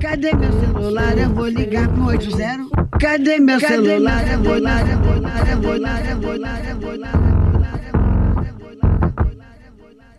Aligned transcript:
Cadê 0.00 0.32
meu 0.34 0.50
celular? 0.60 1.18
Eu 1.18 1.28
vou 1.28 1.46
ligar 1.46 1.86
pro 1.92 2.06
80. 2.06 2.70
Cadê 2.98 3.38
meu 3.38 3.60
celular? 3.60 4.26
Eu 4.32 4.42
vou 4.42 4.54
ligar, 4.54 4.88
eu 4.88 4.98
vou 4.98 5.14
ligar, 5.14 5.50
eu 5.50 5.60
vou 5.60 5.74
ligar, 5.74 6.10
eu 6.10 6.20
vou 6.20 6.32
ligar, 6.32 6.70
eu 6.70 6.80
vou 6.80 6.92
ligar. 6.94 7.20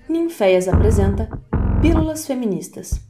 Ninféias 0.07 0.67
apresenta 0.67 1.28
Pílulas 1.81 2.28
Feministas. 2.28 3.02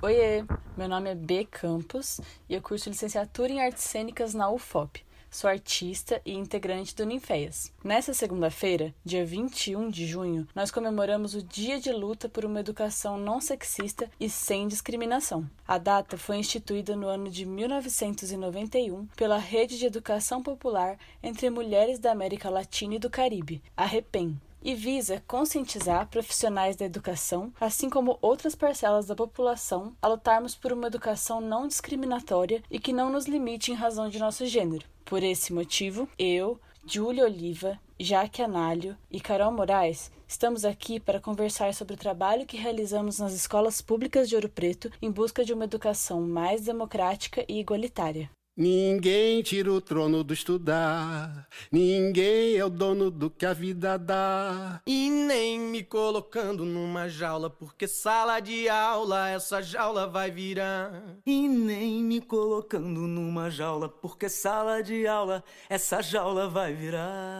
Oiê, 0.00 0.44
meu 0.78 0.88
nome 0.88 1.10
é 1.10 1.14
B 1.14 1.44
Campos 1.44 2.22
e 2.48 2.54
eu 2.54 2.62
curso 2.62 2.88
licenciatura 2.88 3.52
em 3.52 3.60
Artes 3.60 3.84
Cênicas 3.84 4.32
na 4.32 4.50
UFOP. 4.50 5.07
Sou 5.30 5.48
artista 5.48 6.22
e 6.24 6.32
integrante 6.32 6.96
do 6.96 7.04
Ninféias. 7.04 7.70
Nessa 7.84 8.14
segunda-feira, 8.14 8.94
dia 9.04 9.26
21 9.26 9.90
de 9.90 10.06
junho, 10.06 10.48
nós 10.54 10.70
comemoramos 10.70 11.34
o 11.34 11.42
Dia 11.42 11.78
de 11.78 11.92
Luta 11.92 12.28
por 12.28 12.46
uma 12.46 12.60
Educação 12.60 13.18
Não 13.18 13.38
Sexista 13.38 14.10
e 14.18 14.30
Sem 14.30 14.66
Discriminação. 14.66 15.48
A 15.66 15.76
data 15.76 16.16
foi 16.16 16.38
instituída 16.38 16.96
no 16.96 17.06
ano 17.06 17.30
de 17.30 17.44
1991 17.44 19.06
pela 19.16 19.36
Rede 19.36 19.78
de 19.78 19.84
Educação 19.84 20.42
Popular 20.42 20.98
entre 21.22 21.50
Mulheres 21.50 21.98
da 21.98 22.10
América 22.10 22.48
Latina 22.48 22.94
e 22.94 22.98
do 22.98 23.10
Caribe, 23.10 23.62
a 23.76 23.84
REPEN, 23.84 24.40
e 24.62 24.74
visa 24.74 25.22
conscientizar 25.26 26.08
profissionais 26.08 26.76
da 26.76 26.84
educação, 26.84 27.52
assim 27.60 27.88
como 27.88 28.18
outras 28.20 28.54
parcelas 28.54 29.06
da 29.06 29.14
população, 29.14 29.94
a 30.00 30.08
lutarmos 30.08 30.54
por 30.54 30.72
uma 30.72 30.86
educação 30.86 31.40
não 31.40 31.66
discriminatória 31.66 32.62
e 32.70 32.78
que 32.78 32.92
não 32.92 33.10
nos 33.10 33.26
limite 33.26 33.70
em 33.70 33.74
razão 33.74 34.08
de 34.08 34.18
nosso 34.18 34.46
gênero. 34.46 34.86
Por 35.04 35.22
esse 35.22 35.52
motivo, 35.52 36.08
eu, 36.18 36.60
Júlia 36.84 37.24
Oliva, 37.24 37.78
Jaque 38.00 38.42
Análio 38.42 38.96
e 39.10 39.20
Carol 39.20 39.52
Moraes 39.52 40.10
estamos 40.26 40.64
aqui 40.64 41.00
para 41.00 41.20
conversar 41.20 41.74
sobre 41.74 41.94
o 41.94 41.98
trabalho 41.98 42.46
que 42.46 42.56
realizamos 42.56 43.18
nas 43.18 43.32
escolas 43.32 43.80
públicas 43.80 44.28
de 44.28 44.34
Ouro 44.36 44.48
Preto 44.48 44.90
em 45.02 45.10
busca 45.10 45.44
de 45.44 45.52
uma 45.52 45.64
educação 45.64 46.20
mais 46.20 46.62
democrática 46.62 47.44
e 47.48 47.58
igualitária. 47.58 48.30
Ninguém 48.60 49.40
tira 49.40 49.72
o 49.72 49.80
trono 49.80 50.24
do 50.24 50.34
estudar, 50.34 51.46
ninguém 51.70 52.56
é 52.56 52.64
o 52.64 52.68
dono 52.68 53.08
do 53.08 53.30
que 53.30 53.46
a 53.46 53.52
vida 53.52 53.96
dá. 53.96 54.82
E 54.84 55.08
nem 55.08 55.60
me 55.60 55.84
colocando 55.84 56.64
numa 56.64 57.08
jaula, 57.08 57.48
porque 57.48 57.86
sala 57.86 58.40
de 58.40 58.68
aula 58.68 59.28
essa 59.28 59.62
jaula 59.62 60.08
vai 60.08 60.32
virar. 60.32 60.90
E 61.24 61.46
nem 61.46 62.02
me 62.02 62.20
colocando 62.20 63.02
numa 63.02 63.48
jaula, 63.48 63.88
porque 63.88 64.28
sala 64.28 64.82
de 64.82 65.06
aula 65.06 65.44
essa 65.68 66.02
jaula 66.02 66.48
vai 66.48 66.74
virar. 66.74 67.38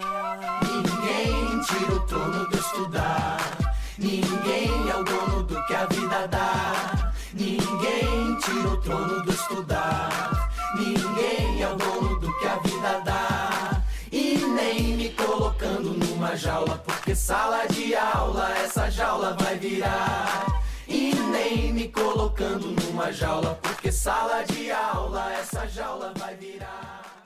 Ninguém 0.63 1.61
tira 1.67 1.95
o 1.97 2.07
trono 2.07 2.49
do 2.49 2.57
estudar, 2.57 3.75
ninguém 3.99 4.89
é 4.89 4.95
o 4.95 5.03
dono 5.03 5.43
do 5.43 5.67
que 5.67 5.75
a 5.75 5.85
vida 5.87 6.29
dá. 6.29 7.13
Ninguém 7.35 8.39
tira 8.39 8.69
o 8.69 8.81
trono 8.81 9.25
do 9.25 9.33
estudar. 9.33 10.38
Ninguém 10.75 11.63
é 11.63 11.69
o 11.73 11.77
dono 11.77 12.21
do 12.21 12.39
que 12.39 12.47
a 12.47 12.57
vida 12.59 13.01
dá. 13.01 13.83
E 14.13 14.37
nem 14.37 14.97
me 14.97 15.09
colocando 15.11 15.95
numa 15.95 16.37
jaula, 16.37 16.79
porque 16.79 17.15
sala 17.15 17.67
de 17.67 17.95
aula 17.95 18.55
essa 18.59 18.91
jaula 18.91 19.35
vai 19.35 19.57
virar. 19.59 20.47
E 20.87 21.15
nem 21.15 21.73
me 21.73 21.89
colocando 21.89 22.69
numa 22.69 23.13
jaula, 23.13 23.59
porque 23.63 23.91
sala 23.91 24.43
de 24.43 24.71
aula 24.71 25.33
essa 25.35 25.67
jaula 25.67 26.13
vai 26.17 26.35
virar. 26.37 27.25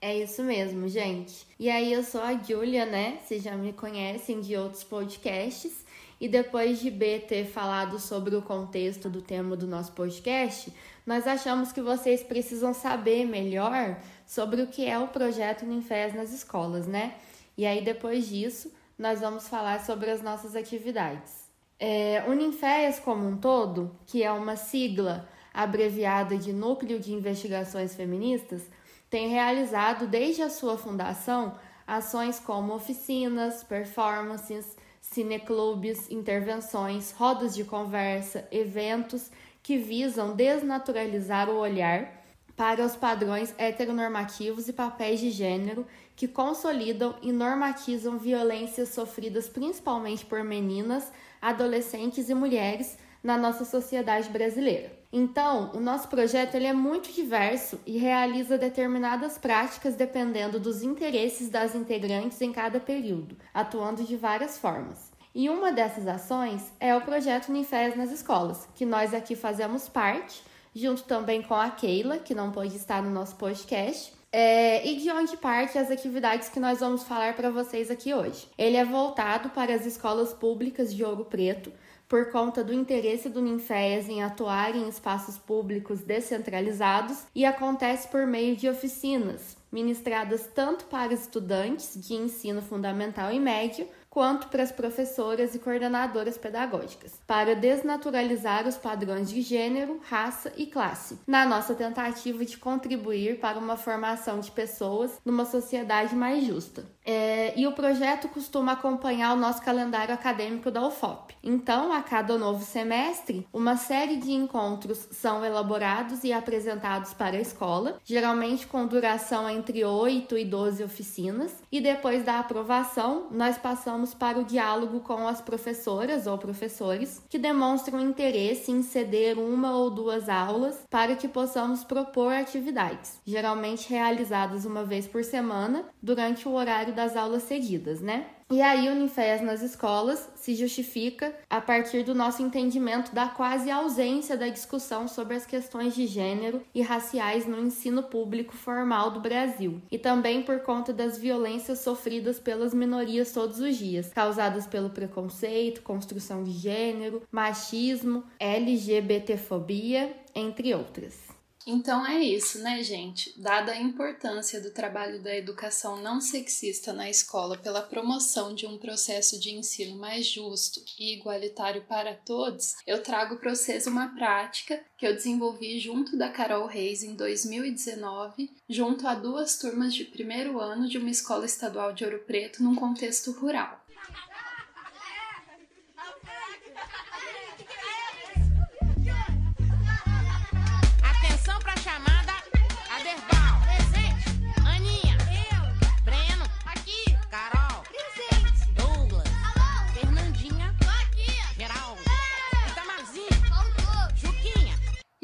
É 0.00 0.16
isso 0.16 0.42
mesmo, 0.42 0.88
gente. 0.88 1.46
E 1.58 1.70
aí, 1.70 1.92
eu 1.92 2.02
sou 2.02 2.22
a 2.22 2.34
Julia, 2.34 2.84
né? 2.84 3.18
Vocês 3.22 3.42
já 3.42 3.56
me 3.56 3.72
conhecem 3.72 4.40
de 4.40 4.56
outros 4.56 4.82
podcasts. 4.82 5.84
E 6.22 6.28
depois 6.28 6.78
de 6.78 6.88
B 6.88 7.18
ter 7.18 7.46
falado 7.46 7.98
sobre 7.98 8.36
o 8.36 8.42
contexto 8.42 9.10
do 9.10 9.20
tema 9.20 9.56
do 9.56 9.66
nosso 9.66 9.90
podcast, 9.90 10.72
nós 11.04 11.26
achamos 11.26 11.72
que 11.72 11.82
vocês 11.82 12.22
precisam 12.22 12.72
saber 12.72 13.26
melhor 13.26 14.00
sobre 14.24 14.62
o 14.62 14.68
que 14.68 14.86
é 14.86 14.96
o 14.96 15.08
projeto 15.08 15.66
Ninfés 15.66 16.14
nas 16.14 16.32
escolas, 16.32 16.86
né? 16.86 17.16
E 17.58 17.66
aí, 17.66 17.82
depois 17.82 18.28
disso, 18.28 18.72
nós 18.96 19.18
vamos 19.18 19.48
falar 19.48 19.84
sobre 19.84 20.12
as 20.12 20.22
nossas 20.22 20.54
atividades. 20.54 21.50
É, 21.76 22.22
o 22.28 22.34
Ninfés 22.34 23.00
como 23.00 23.26
um 23.26 23.36
todo, 23.36 23.90
que 24.06 24.22
é 24.22 24.30
uma 24.30 24.54
sigla 24.54 25.28
abreviada 25.52 26.38
de 26.38 26.52
Núcleo 26.52 27.00
de 27.00 27.12
Investigações 27.12 27.96
Feministas, 27.96 28.62
tem 29.10 29.26
realizado 29.26 30.06
desde 30.06 30.42
a 30.42 30.48
sua 30.48 30.78
fundação 30.78 31.58
ações 31.84 32.38
como 32.38 32.72
oficinas, 32.72 33.64
performances, 33.64 34.76
cineclubes, 35.12 36.10
intervenções, 36.10 37.12
rodas 37.12 37.54
de 37.54 37.64
conversa, 37.64 38.48
eventos 38.50 39.30
que 39.62 39.76
visam 39.76 40.34
desnaturalizar 40.34 41.48
o 41.48 41.56
olhar 41.56 42.22
para 42.56 42.84
os 42.84 42.96
padrões 42.96 43.54
heteronormativos 43.58 44.68
e 44.68 44.72
papéis 44.72 45.20
de 45.20 45.30
gênero 45.30 45.86
que 46.16 46.28
consolidam 46.28 47.14
e 47.22 47.32
normatizam 47.32 48.18
violências 48.18 48.90
sofridas 48.90 49.48
principalmente 49.48 50.24
por 50.24 50.42
meninas, 50.44 51.12
adolescentes 51.40 52.28
e 52.28 52.34
mulheres 52.34 52.98
na 53.22 53.36
nossa 53.36 53.64
sociedade 53.64 54.28
brasileira. 54.28 54.92
Então, 55.12 55.72
o 55.74 55.80
nosso 55.80 56.08
projeto 56.08 56.54
ele 56.54 56.66
é 56.66 56.72
muito 56.72 57.12
diverso 57.12 57.78
e 57.86 57.98
realiza 57.98 58.56
determinadas 58.56 59.36
práticas 59.36 59.94
dependendo 59.94 60.58
dos 60.58 60.82
interesses 60.82 61.50
das 61.50 61.74
integrantes 61.74 62.40
em 62.40 62.50
cada 62.50 62.80
período, 62.80 63.36
atuando 63.52 64.04
de 64.04 64.16
várias 64.16 64.56
formas. 64.56 65.12
E 65.34 65.48
uma 65.48 65.70
dessas 65.70 66.06
ações 66.06 66.72
é 66.80 66.94
o 66.94 67.00
projeto 67.00 67.48
Unifés 67.48 67.96
nas 67.96 68.10
escolas, 68.10 68.66
que 68.74 68.84
nós 68.84 69.14
aqui 69.14 69.34
fazemos 69.36 69.88
parte, 69.88 70.42
junto 70.74 71.02
também 71.04 71.42
com 71.42 71.54
a 71.54 71.70
Keila, 71.70 72.18
que 72.18 72.34
não 72.34 72.50
pode 72.50 72.76
estar 72.76 73.02
no 73.02 73.10
nosso 73.10 73.36
podcast, 73.36 74.14
é, 74.32 74.86
e 74.86 74.96
de 74.96 75.10
onde 75.10 75.36
parte 75.36 75.76
as 75.76 75.90
atividades 75.90 76.48
que 76.48 76.58
nós 76.58 76.80
vamos 76.80 77.02
falar 77.02 77.34
para 77.34 77.50
vocês 77.50 77.90
aqui 77.90 78.14
hoje. 78.14 78.48
Ele 78.56 78.78
é 78.78 78.84
voltado 78.84 79.50
para 79.50 79.74
as 79.74 79.84
escolas 79.84 80.32
públicas 80.32 80.92
de 80.94 81.04
Ouro 81.04 81.26
Preto, 81.26 81.70
por 82.12 82.30
conta 82.30 82.62
do 82.62 82.74
interesse 82.74 83.30
do 83.30 83.40
Ninféias 83.40 84.06
em 84.06 84.22
atuar 84.22 84.76
em 84.76 84.86
espaços 84.86 85.38
públicos 85.38 86.02
descentralizados 86.02 87.24
e 87.34 87.42
acontece 87.46 88.06
por 88.06 88.26
meio 88.26 88.54
de 88.54 88.68
oficinas, 88.68 89.56
ministradas 89.72 90.46
tanto 90.54 90.84
para 90.84 91.14
estudantes 91.14 91.98
de 92.06 92.12
ensino 92.12 92.60
fundamental 92.60 93.32
e 93.32 93.40
médio, 93.40 93.88
quanto 94.12 94.48
para 94.48 94.62
as 94.62 94.70
professoras 94.70 95.54
e 95.54 95.58
coordenadoras 95.58 96.36
pedagógicas, 96.36 97.18
para 97.26 97.56
desnaturalizar 97.56 98.68
os 98.68 98.76
padrões 98.76 99.30
de 99.30 99.40
gênero, 99.40 100.02
raça 100.06 100.52
e 100.54 100.66
classe, 100.66 101.18
na 101.26 101.46
nossa 101.46 101.74
tentativa 101.74 102.44
de 102.44 102.58
contribuir 102.58 103.40
para 103.40 103.58
uma 103.58 103.74
formação 103.74 104.38
de 104.38 104.50
pessoas 104.50 105.12
numa 105.24 105.46
sociedade 105.46 106.14
mais 106.14 106.44
justa. 106.44 106.84
É, 107.04 107.58
e 107.58 107.66
o 107.66 107.72
projeto 107.72 108.28
costuma 108.28 108.72
acompanhar 108.72 109.32
o 109.32 109.40
nosso 109.40 109.62
calendário 109.62 110.14
acadêmico 110.14 110.70
da 110.70 110.86
UFOP. 110.86 111.34
Então, 111.42 111.90
a 111.90 112.02
cada 112.02 112.36
novo 112.36 112.62
semestre, 112.62 113.46
uma 113.50 113.76
série 113.76 114.18
de 114.18 114.30
encontros 114.30 115.08
são 115.10 115.42
elaborados 115.42 116.22
e 116.22 116.34
apresentados 116.34 117.14
para 117.14 117.38
a 117.38 117.40
escola, 117.40 117.98
geralmente 118.04 118.66
com 118.66 118.86
duração 118.86 119.48
entre 119.48 119.84
8 119.84 120.36
e 120.36 120.44
12 120.44 120.84
oficinas, 120.84 121.54
e 121.72 121.80
depois 121.80 122.22
da 122.24 122.38
aprovação, 122.38 123.26
nós 123.32 123.56
passamos 123.56 124.01
vamos 124.02 124.14
para 124.14 124.40
o 124.40 124.44
diálogo 124.44 124.98
com 124.98 125.28
as 125.28 125.40
professoras 125.40 126.26
ou 126.26 126.36
professores 126.36 127.22
que 127.30 127.38
demonstram 127.38 128.00
interesse 128.00 128.72
em 128.72 128.82
ceder 128.82 129.38
uma 129.38 129.76
ou 129.76 129.90
duas 129.90 130.28
aulas 130.28 130.84
para 130.90 131.14
que 131.14 131.28
possamos 131.28 131.84
propor 131.84 132.32
atividades, 132.32 133.20
geralmente 133.24 133.88
realizadas 133.88 134.64
uma 134.64 134.84
vez 134.84 135.06
por 135.06 135.22
semana 135.22 135.84
durante 136.02 136.48
o 136.48 136.52
horário 136.52 136.92
das 136.92 137.16
aulas 137.16 137.44
seguidas, 137.44 138.00
né? 138.00 138.26
E 138.50 138.60
aí, 138.60 138.88
o 138.88 138.92
Unifés 138.92 139.40
nas 139.40 139.62
escolas 139.62 140.28
se 140.34 140.54
justifica 140.54 141.34
a 141.48 141.60
partir 141.60 142.02
do 142.02 142.14
nosso 142.14 142.42
entendimento 142.42 143.14
da 143.14 143.28
quase 143.28 143.70
ausência 143.70 144.36
da 144.36 144.48
discussão 144.48 145.08
sobre 145.08 145.36
as 145.36 145.46
questões 145.46 145.94
de 145.94 146.06
gênero 146.06 146.62
e 146.74 146.82
raciais 146.82 147.46
no 147.46 147.58
ensino 147.58 148.02
público 148.02 148.54
formal 148.54 149.10
do 149.10 149.20
Brasil, 149.20 149.80
e 149.90 149.98
também 149.98 150.42
por 150.42 150.60
conta 150.60 150.92
das 150.92 151.16
violências 151.16 151.78
sofridas 151.78 152.38
pelas 152.38 152.74
minorias 152.74 153.32
todos 153.32 153.60
os 153.60 153.76
dias, 153.76 154.10
causadas 154.12 154.66
pelo 154.66 154.90
preconceito, 154.90 155.82
construção 155.82 156.44
de 156.44 156.52
gênero, 156.52 157.22
machismo, 157.30 158.24
LGBTfobia, 158.38 160.14
entre 160.34 160.74
outras. 160.74 161.31
Então 161.66 162.04
é 162.04 162.20
isso, 162.20 162.58
né, 162.58 162.82
gente? 162.82 163.32
Dada 163.40 163.72
a 163.72 163.80
importância 163.80 164.60
do 164.60 164.70
trabalho 164.70 165.22
da 165.22 165.34
educação 165.34 166.00
não 166.00 166.20
sexista 166.20 166.92
na 166.92 167.08
escola 167.08 167.56
pela 167.56 167.82
promoção 167.82 168.54
de 168.54 168.66
um 168.66 168.76
processo 168.78 169.38
de 169.38 169.54
ensino 169.54 169.96
mais 169.96 170.26
justo 170.26 170.80
e 170.98 171.14
igualitário 171.14 171.82
para 171.82 172.14
todos, 172.14 172.74
eu 172.86 173.02
trago 173.02 173.36
para 173.36 173.54
vocês 173.54 173.86
uma 173.86 174.08
prática 174.14 174.82
que 174.98 175.06
eu 175.06 175.14
desenvolvi 175.14 175.78
junto 175.78 176.16
da 176.16 176.28
Carol 176.28 176.66
Reis 176.66 177.02
em 177.02 177.14
2019, 177.14 178.50
junto 178.68 179.06
a 179.06 179.14
duas 179.14 179.58
turmas 179.58 179.94
de 179.94 180.04
primeiro 180.04 180.60
ano 180.60 180.88
de 180.88 180.98
uma 180.98 181.10
escola 181.10 181.46
estadual 181.46 181.92
de 181.92 182.04
Ouro 182.04 182.20
Preto 182.20 182.62
num 182.62 182.74
contexto 182.74 183.32
rural. 183.32 183.81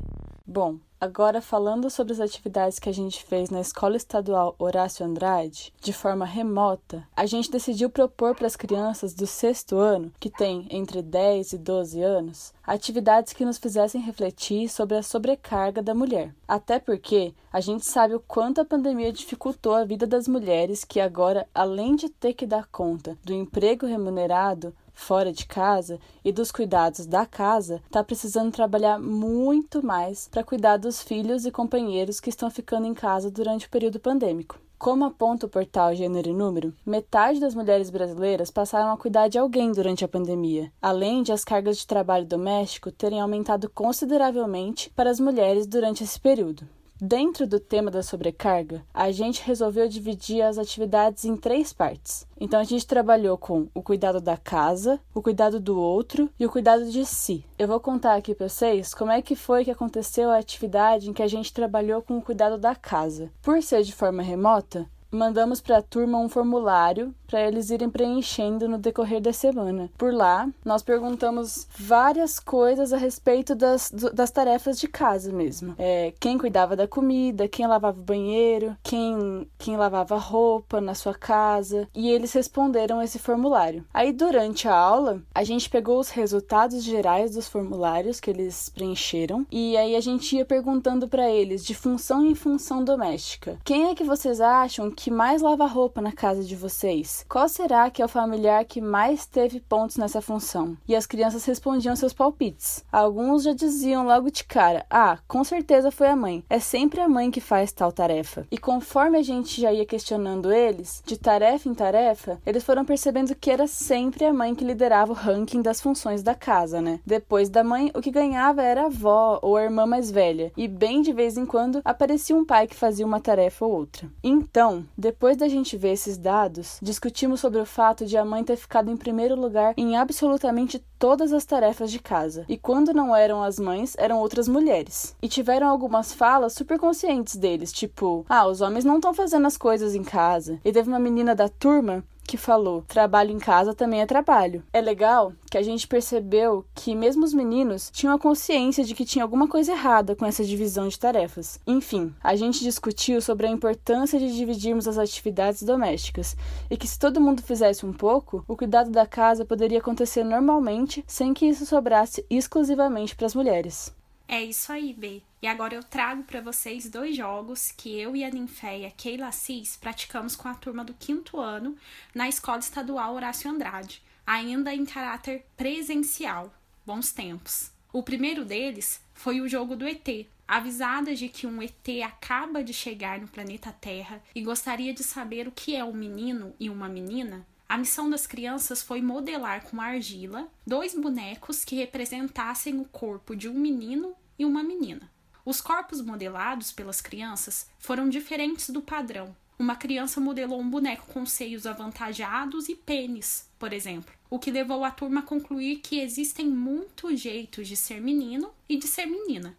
Bom, 0.55 0.77
agora 1.01 1.41
falando 1.41 1.89
sobre 1.89 2.13
as 2.13 2.21
atividades 2.21 2.79
que 2.79 2.91
a 2.91 2.93
gente 2.93 3.25
fez 3.25 3.49
na 3.49 3.63
Escola 3.63 3.97
Estadual 3.97 4.55
Horácio 4.59 5.03
Andrade, 5.03 5.73
de 5.81 5.95
forma 5.95 6.27
remota, 6.27 7.09
a 7.17 7.25
gente 7.25 7.51
decidiu 7.51 7.89
propor 7.89 8.35
para 8.35 8.47
as 8.47 8.55
crianças 8.55 9.15
do 9.15 9.27
sexto 9.27 9.79
ano, 9.79 10.13
que 10.21 10.29
têm 10.29 10.67
entre 10.69 11.01
10 11.01 11.55
e 11.55 11.59
12 11.59 12.03
anos, 12.03 12.53
atividades 12.67 13.33
que 13.33 13.47
nos 13.47 13.57
fizessem 13.57 14.03
refletir 14.03 14.69
sobre 14.69 14.99
a 14.99 15.03
sobrecarga 15.03 15.81
da 15.81 15.95
mulher. 15.95 16.35
Até 16.47 16.79
porque 16.79 17.33
a 17.51 17.59
gente 17.59 17.87
sabe 17.87 18.15
o 18.15 18.21
quanto 18.21 18.61
a 18.61 18.65
pandemia 18.67 19.11
dificultou 19.11 19.75
a 19.75 19.87
vida 19.87 20.07
das 20.07 20.29
mulheres 20.29 20.85
que 20.85 21.01
agora, 21.01 21.49
além 21.55 21.97
de 21.97 22.11
ter 22.11 22.35
que 22.35 22.45
dar 22.45 22.67
conta 22.67 23.17
do 23.25 23.33
emprego 23.33 23.87
remunerado, 23.87 24.75
fora 24.93 25.33
de 25.33 25.47
casa 25.47 25.99
e 26.25 26.33
dos 26.33 26.53
cuidados 26.53 27.07
da 27.07 27.27
casa, 27.27 27.83
está 27.87 28.03
precisando 28.03 28.53
trabalhar 28.53 28.99
muito 28.99 29.85
mais 29.85 30.29
para 30.29 30.45
cuidar 30.45 30.77
dos 30.77 31.03
filhos 31.03 31.47
e 31.47 31.51
companheiros 31.51 32.21
que 32.21 32.31
estão 32.31 32.51
ficando 32.51 32.87
em 32.87 32.95
casa 32.95 33.31
durante 33.31 33.67
o 33.67 33.71
período 33.71 33.99
pandêmico. 33.99 34.59
Como 34.79 35.05
aponta 35.05 35.47
o 35.47 35.49
portal 35.49 35.95
Gênero 35.95 36.29
e 36.29 36.35
Número, 36.35 36.75
metade 36.85 37.39
das 37.39 37.55
mulheres 37.55 37.89
brasileiras 37.89 38.51
passaram 38.51 38.91
a 38.91 38.97
cuidar 38.97 39.29
de 39.29 39.39
alguém 39.39 39.71
durante 39.71 40.05
a 40.05 40.09
pandemia, 40.09 40.73
além 40.83 41.23
de 41.23 41.31
as 41.31 41.45
cargas 41.45 41.79
de 41.79 41.87
trabalho 41.87 42.27
doméstico 42.27 42.91
terem 42.91 43.21
aumentado 43.21 43.71
consideravelmente 43.71 44.91
para 44.91 45.09
as 45.09 45.21
mulheres 45.21 45.69
durante 45.69 46.03
esse 46.03 46.19
período. 46.19 46.67
Dentro 47.05 47.49
do 47.49 47.59
tema 47.59 47.91
da 47.91 48.01
sobrecarga, 48.01 48.85
a 48.95 49.11
gente 49.11 49.43
resolveu 49.43 49.89
dividir 49.89 50.41
as 50.41 50.57
atividades 50.57 51.25
em 51.25 51.37
três 51.37 51.73
partes. 51.73 52.25
Então 52.41 52.61
a 52.61 52.63
gente 52.63 52.87
trabalhou 52.87 53.37
com 53.37 53.67
o 53.75 53.83
cuidado 53.83 54.21
da 54.21 54.37
casa, 54.37 55.01
o 55.13 55.21
cuidado 55.21 55.59
do 55.59 55.77
outro 55.77 56.31
e 56.39 56.47
o 56.47 56.49
cuidado 56.49 56.89
de 56.89 57.05
si. 57.05 57.45
Eu 57.59 57.67
vou 57.67 57.81
contar 57.81 58.15
aqui 58.15 58.37
para 58.37 58.49
vocês 58.49 58.95
como 58.95 59.11
é 59.11 59.21
que 59.21 59.35
foi 59.35 59.65
que 59.65 59.71
aconteceu 59.73 60.31
a 60.31 60.39
atividade 60.39 61.11
em 61.11 61.13
que 61.13 61.25
a 61.25 61.27
gente 61.27 61.53
trabalhou 61.53 62.03
com 62.03 62.19
o 62.19 62.23
cuidado 62.23 62.57
da 62.57 62.77
casa. 62.77 63.33
Por 63.43 63.61
ser 63.65 63.83
de 63.83 63.93
forma 63.93 64.23
remota, 64.23 64.89
mandamos 65.13 65.61
para 65.61 65.79
a 65.79 65.83
turma 65.83 66.19
um 66.19 66.29
formulário 66.29 67.15
para 67.27 67.41
eles 67.41 67.71
irem 67.71 67.89
preenchendo 67.89 68.69
no 68.69 68.77
decorrer 68.77 69.21
da 69.21 69.33
semana. 69.33 69.91
Por 69.97 70.13
lá, 70.13 70.47
nós 70.63 70.83
perguntamos 70.83 71.67
várias 71.79 72.39
coisas 72.39 72.93
a 72.93 72.99
respeito 72.99 73.55
das, 73.55 73.91
das 73.91 74.31
tarefas 74.31 74.79
de 74.79 74.87
casa 74.87 75.33
mesmo. 75.33 75.75
É, 75.79 76.13
quem 76.21 76.37
cuidava 76.37 76.77
da 76.77 76.87
comida, 76.87 77.49
quem 77.49 77.67
lavava 77.67 77.99
o 77.99 78.03
banheiro, 78.03 78.77
quem, 78.83 79.49
quem 79.57 79.79
lavava 79.79 80.19
roupa 80.19 80.79
na 80.79 80.95
sua 80.95 81.15
casa. 81.15 81.89
E 81.95 82.11
eles 82.11 82.35
responderam 82.35 83.01
esse 83.01 83.19
formulário. 83.19 83.83
Aí, 83.95 84.13
durante 84.13 84.69
a 84.69 84.75
aula, 84.75 85.23
a 85.35 85.43
gente 85.43 85.71
pegou 85.71 85.99
os 85.99 86.11
resultados 86.11 86.83
gerais 86.83 87.35
dos 87.35 87.49
formulários 87.49 88.21
que 88.21 88.31
eles 88.31 88.69
preencheram 88.69 89.47
e 89.51 89.77
aí 89.77 89.97
a 89.97 90.01
gente 90.01 90.37
ia 90.37 90.45
perguntando 90.45 91.09
para 91.09 91.31
eles 91.31 91.65
de 91.65 91.75
função 91.75 92.27
em 92.27 92.35
função 92.35 92.85
doméstica. 92.85 93.59
Quem 93.65 93.87
é 93.87 93.95
que 93.95 94.05
vocês 94.05 94.41
acham 94.41 94.91
que 94.91 95.02
que 95.03 95.11
mais 95.11 95.43
lava 95.43 95.67
roupa 95.67 96.01
na 96.01 96.13
casa 96.13 96.45
de 96.45 96.55
vocês? 96.55 97.27
Qual 97.29 97.49
será 97.49 97.91
que 97.91 98.01
é 98.01 98.05
o 98.05 98.09
familiar 98.09 98.65
que 98.65 98.81
mais 98.81 99.27
teve 99.27 99.59
pontos 99.59 99.97
nessa 99.97 100.23
função? 100.23 100.77
E 100.87 100.95
as 100.95 101.07
crianças 101.07 101.45
respondiam 101.45 101.97
seus 101.97 102.13
palpites. 102.13 102.85
Alguns 102.93 103.43
já 103.43 103.53
diziam 103.53 104.07
logo 104.07 104.31
de 104.31 104.45
cara: 104.45 104.87
Ah, 104.89 105.19
com 105.27 105.43
certeza 105.43 105.91
foi 105.91 106.07
a 106.07 106.15
mãe. 106.15 106.45
É 106.49 106.61
sempre 106.61 107.01
a 107.01 107.09
mãe 107.09 107.33
que 107.33 107.41
faz 107.41 107.73
tal 107.73 107.91
tarefa. 107.91 108.47
E 108.49 108.57
conforme 108.57 109.19
a 109.19 109.23
gente 109.23 109.61
já 109.61 109.73
ia 109.73 109.85
questionando 109.85 110.53
eles, 110.53 111.03
de 111.05 111.19
tarefa 111.19 111.69
em 111.69 111.75
tarefa, 111.75 112.41
eles 112.47 112.63
foram 112.63 112.85
percebendo 112.85 113.35
que 113.35 113.51
era 113.51 113.67
sempre 113.67 114.25
a 114.25 114.33
mãe 114.33 114.55
que 114.55 114.65
liderava 114.65 115.11
o 115.11 115.17
ranking 115.17 115.63
das 115.63 115.81
funções 115.81 116.23
da 116.23 116.37
casa, 116.37 116.81
né? 116.81 117.01
Depois 117.05 117.49
da 117.49 117.65
mãe, 117.65 117.91
o 117.93 118.01
que 118.01 118.13
ganhava 118.13 118.63
era 118.63 118.83
a 118.83 118.87
avó 118.87 119.41
ou 119.43 119.57
a 119.57 119.65
irmã 119.65 119.85
mais 119.85 120.13
velha. 120.13 120.53
E 120.57 120.69
bem 120.69 121.03
de 121.03 121.13
vez 121.13 121.37
em 121.37 121.45
quando 121.45 121.81
aparecia 121.85 122.37
um 122.37 122.45
pai 122.45 122.69
que 122.69 122.77
fazia 122.77 123.05
uma 123.05 123.19
tarefa 123.19 123.67
ou 123.67 123.73
outra. 123.73 124.09
Então, 124.23 124.87
depois 124.97 125.37
da 125.37 125.49
gente 125.49 125.77
ver 125.77 125.93
esses 125.93 126.17
dados, 126.17 126.79
discutimos 126.83 127.41
sobre 127.41 127.61
o 127.61 127.67
fato 127.67 128.05
de 128.07 128.17
a 128.17 128.25
mãe 128.25 128.45
ter 128.45 128.57
ficado 128.57 128.91
em 128.91 128.97
primeiro 128.97 129.35
lugar 129.35 129.75
em 129.77 129.97
absolutamente 129.97 130.85
todas 130.99 131.33
as 131.33 131.45
tarefas 131.45 131.91
de 131.91 131.99
casa. 131.99 132.45
E 132.49 132.57
quando 132.57 132.95
não 132.95 133.15
eram 133.15 133.43
as 133.43 133.59
mães, 133.59 133.95
eram 133.99 134.19
outras 134.19 134.47
mulheres. 134.47 135.17
E 135.21 135.29
tiveram 135.29 135.69
algumas 135.69 136.13
falas 136.13 136.53
super 136.53 136.79
conscientes 136.79 137.37
deles, 137.37 137.73
tipo: 137.73 138.25
"Ah, 138.29 138.47
os 138.47 138.61
homens 138.61 138.85
não 138.85 138.97
estão 138.97 139.13
fazendo 139.13 139.47
as 139.47 139.57
coisas 139.57 139.95
em 139.95 140.05
casa". 140.05 140.61
E 140.65 140.73
teve 140.73 140.89
uma 140.89 140.99
menina 140.99 141.35
da 141.35 141.49
turma 141.49 142.05
que 142.27 142.37
falou: 142.37 142.83
trabalho 142.89 143.31
em 143.31 143.39
casa 143.39 143.75
também 143.75 144.01
é 144.01 144.07
trabalho. 144.07 144.63
É 144.73 144.81
legal 144.81 145.33
que 145.51 145.59
a 145.59 145.63
gente 145.63 145.87
percebeu 145.87 146.65
que 146.75 146.95
mesmo 146.95 147.25
os 147.25 147.35
meninos 147.35 147.91
tinham 147.93 148.15
a 148.15 148.19
consciência 148.19 148.85
de 148.85 148.95
que 148.95 149.05
tinha 149.05 149.25
alguma 149.25 149.49
coisa 149.49 149.73
errada 149.73 150.17
com 150.17 150.25
essa 150.25 150.45
divisão 150.45 150.89
de 150.89 150.99
tarefas. 150.99 151.59
Enfim, 151.67 152.15
a 152.23 152.35
gente 152.35 152.61
discutiu 152.61 153.21
sobre 153.21 153.47
a 153.47 153.51
importância 153.51 154.19
de 154.19 154.35
dividirmos 154.35 154.89
as 154.89 154.99
atividades 154.99 155.63
domésticas 155.63 156.37
e 156.71 156.77
que 156.77 156.89
se 156.89 156.99
todo 156.99 157.21
mundo 157.21 157.43
fizesse 157.43 157.85
um 157.85 157.93
pouco, 157.93 158.45
o 158.49 158.57
cuidado 158.57 158.91
da 158.91 159.07
casa 159.07 159.45
poderia 159.45 159.79
acontecer 159.79 160.25
normalmente 160.25 161.05
sem 161.07 161.35
que 161.35 161.47
isso 161.47 161.67
sobrasse 161.67 162.25
exclusivamente 162.31 163.15
para 163.15 163.27
as 163.27 163.35
mulheres. 163.35 163.93
É 164.33 164.43
isso 164.43 164.73
aí, 164.73 164.95
B. 164.95 165.23
E 165.43 165.47
agora 165.47 165.75
eu 165.75 165.85
trago 165.85 166.23
para 166.23 166.41
vocês 166.41 166.89
dois 166.89 167.15
jogos 167.15 167.71
que 167.71 168.01
eu 168.01 168.17
e 168.17 168.25
a 168.25 168.31
ninféia 168.31 168.91
Keila 168.91 169.27
Assis 169.27 169.77
praticamos 169.77 170.35
com 170.35 170.49
a 170.49 170.55
turma 170.55 170.83
do 170.83 170.95
quinto 170.95 171.39
ano 171.39 171.77
na 172.15 172.27
Escola 172.31 172.59
Estadual 172.59 173.15
Horácio 173.15 173.51
Andrade, 173.51 174.03
ainda 174.27 174.75
em 174.75 174.87
caráter 174.87 175.45
presencial. 175.55 176.51
Bons 176.87 177.13
tempos. 177.13 177.71
O 177.93 178.03
primeiro 178.03 178.43
deles 178.43 179.03
foi 179.13 179.39
o 179.39 179.47
jogo 179.47 179.77
do 179.77 179.87
ET. 179.87 180.09
Avisadas 180.49 181.19
de 181.19 181.29
que 181.29 181.47
um 181.47 181.61
ET 181.63 181.87
acaba 182.03 182.65
de 182.65 182.73
chegar 182.73 183.21
no 183.21 183.29
planeta 183.29 183.71
Terra 183.71 184.23
e 184.35 184.41
gostaria 184.41 184.95
de 184.95 185.05
saber 185.05 185.47
o 185.47 185.53
que 185.53 185.77
é 185.77 185.85
um 185.85 185.93
menino 185.93 186.55
e 186.59 186.71
uma 186.71 186.89
menina, 186.89 187.47
a 187.73 187.79
missão 187.79 188.11
das 188.11 188.27
crianças 188.27 188.83
foi 188.83 189.01
modelar 189.01 189.63
com 189.63 189.81
argila 189.81 190.47
dois 190.67 190.95
bonecos 190.95 191.65
que 191.65 191.75
representassem 191.75 192.79
o 192.79 192.85
corpo 192.85 193.35
de 193.35 193.49
um 193.49 193.55
menino 193.55 194.15
e 194.39 194.45
uma 194.45 194.63
menina. 194.63 195.11
Os 195.45 195.61
corpos 195.61 196.01
modelados 196.01 196.71
pelas 196.71 197.01
crianças 197.01 197.69
foram 197.79 198.09
diferentes 198.09 198.71
do 198.71 198.81
padrão. 198.81 199.35
Uma 199.59 199.77
criança 199.77 200.21
modelou 200.21 200.61
um 200.61 200.69
boneco 200.69 201.07
com 201.13 201.27
seios 201.27 201.67
avantajados 201.67 202.69
e 202.69 202.75
pênis, 202.75 203.49
por 203.59 203.73
exemplo, 203.73 204.13
o 204.31 204.39
que 204.39 204.51
levou 204.51 204.85
a 204.85 204.91
turma 204.91 205.21
a 205.21 205.25
concluir 205.25 205.77
que 205.77 206.01
existem 206.01 206.47
muitos 206.47 207.21
jeitos 207.21 207.69
de 207.69 207.77
ser 207.77 208.01
menino 208.01 208.51
e 208.69 208.77
de 208.77 208.87
ser 208.87 209.07
menina. 209.07 209.57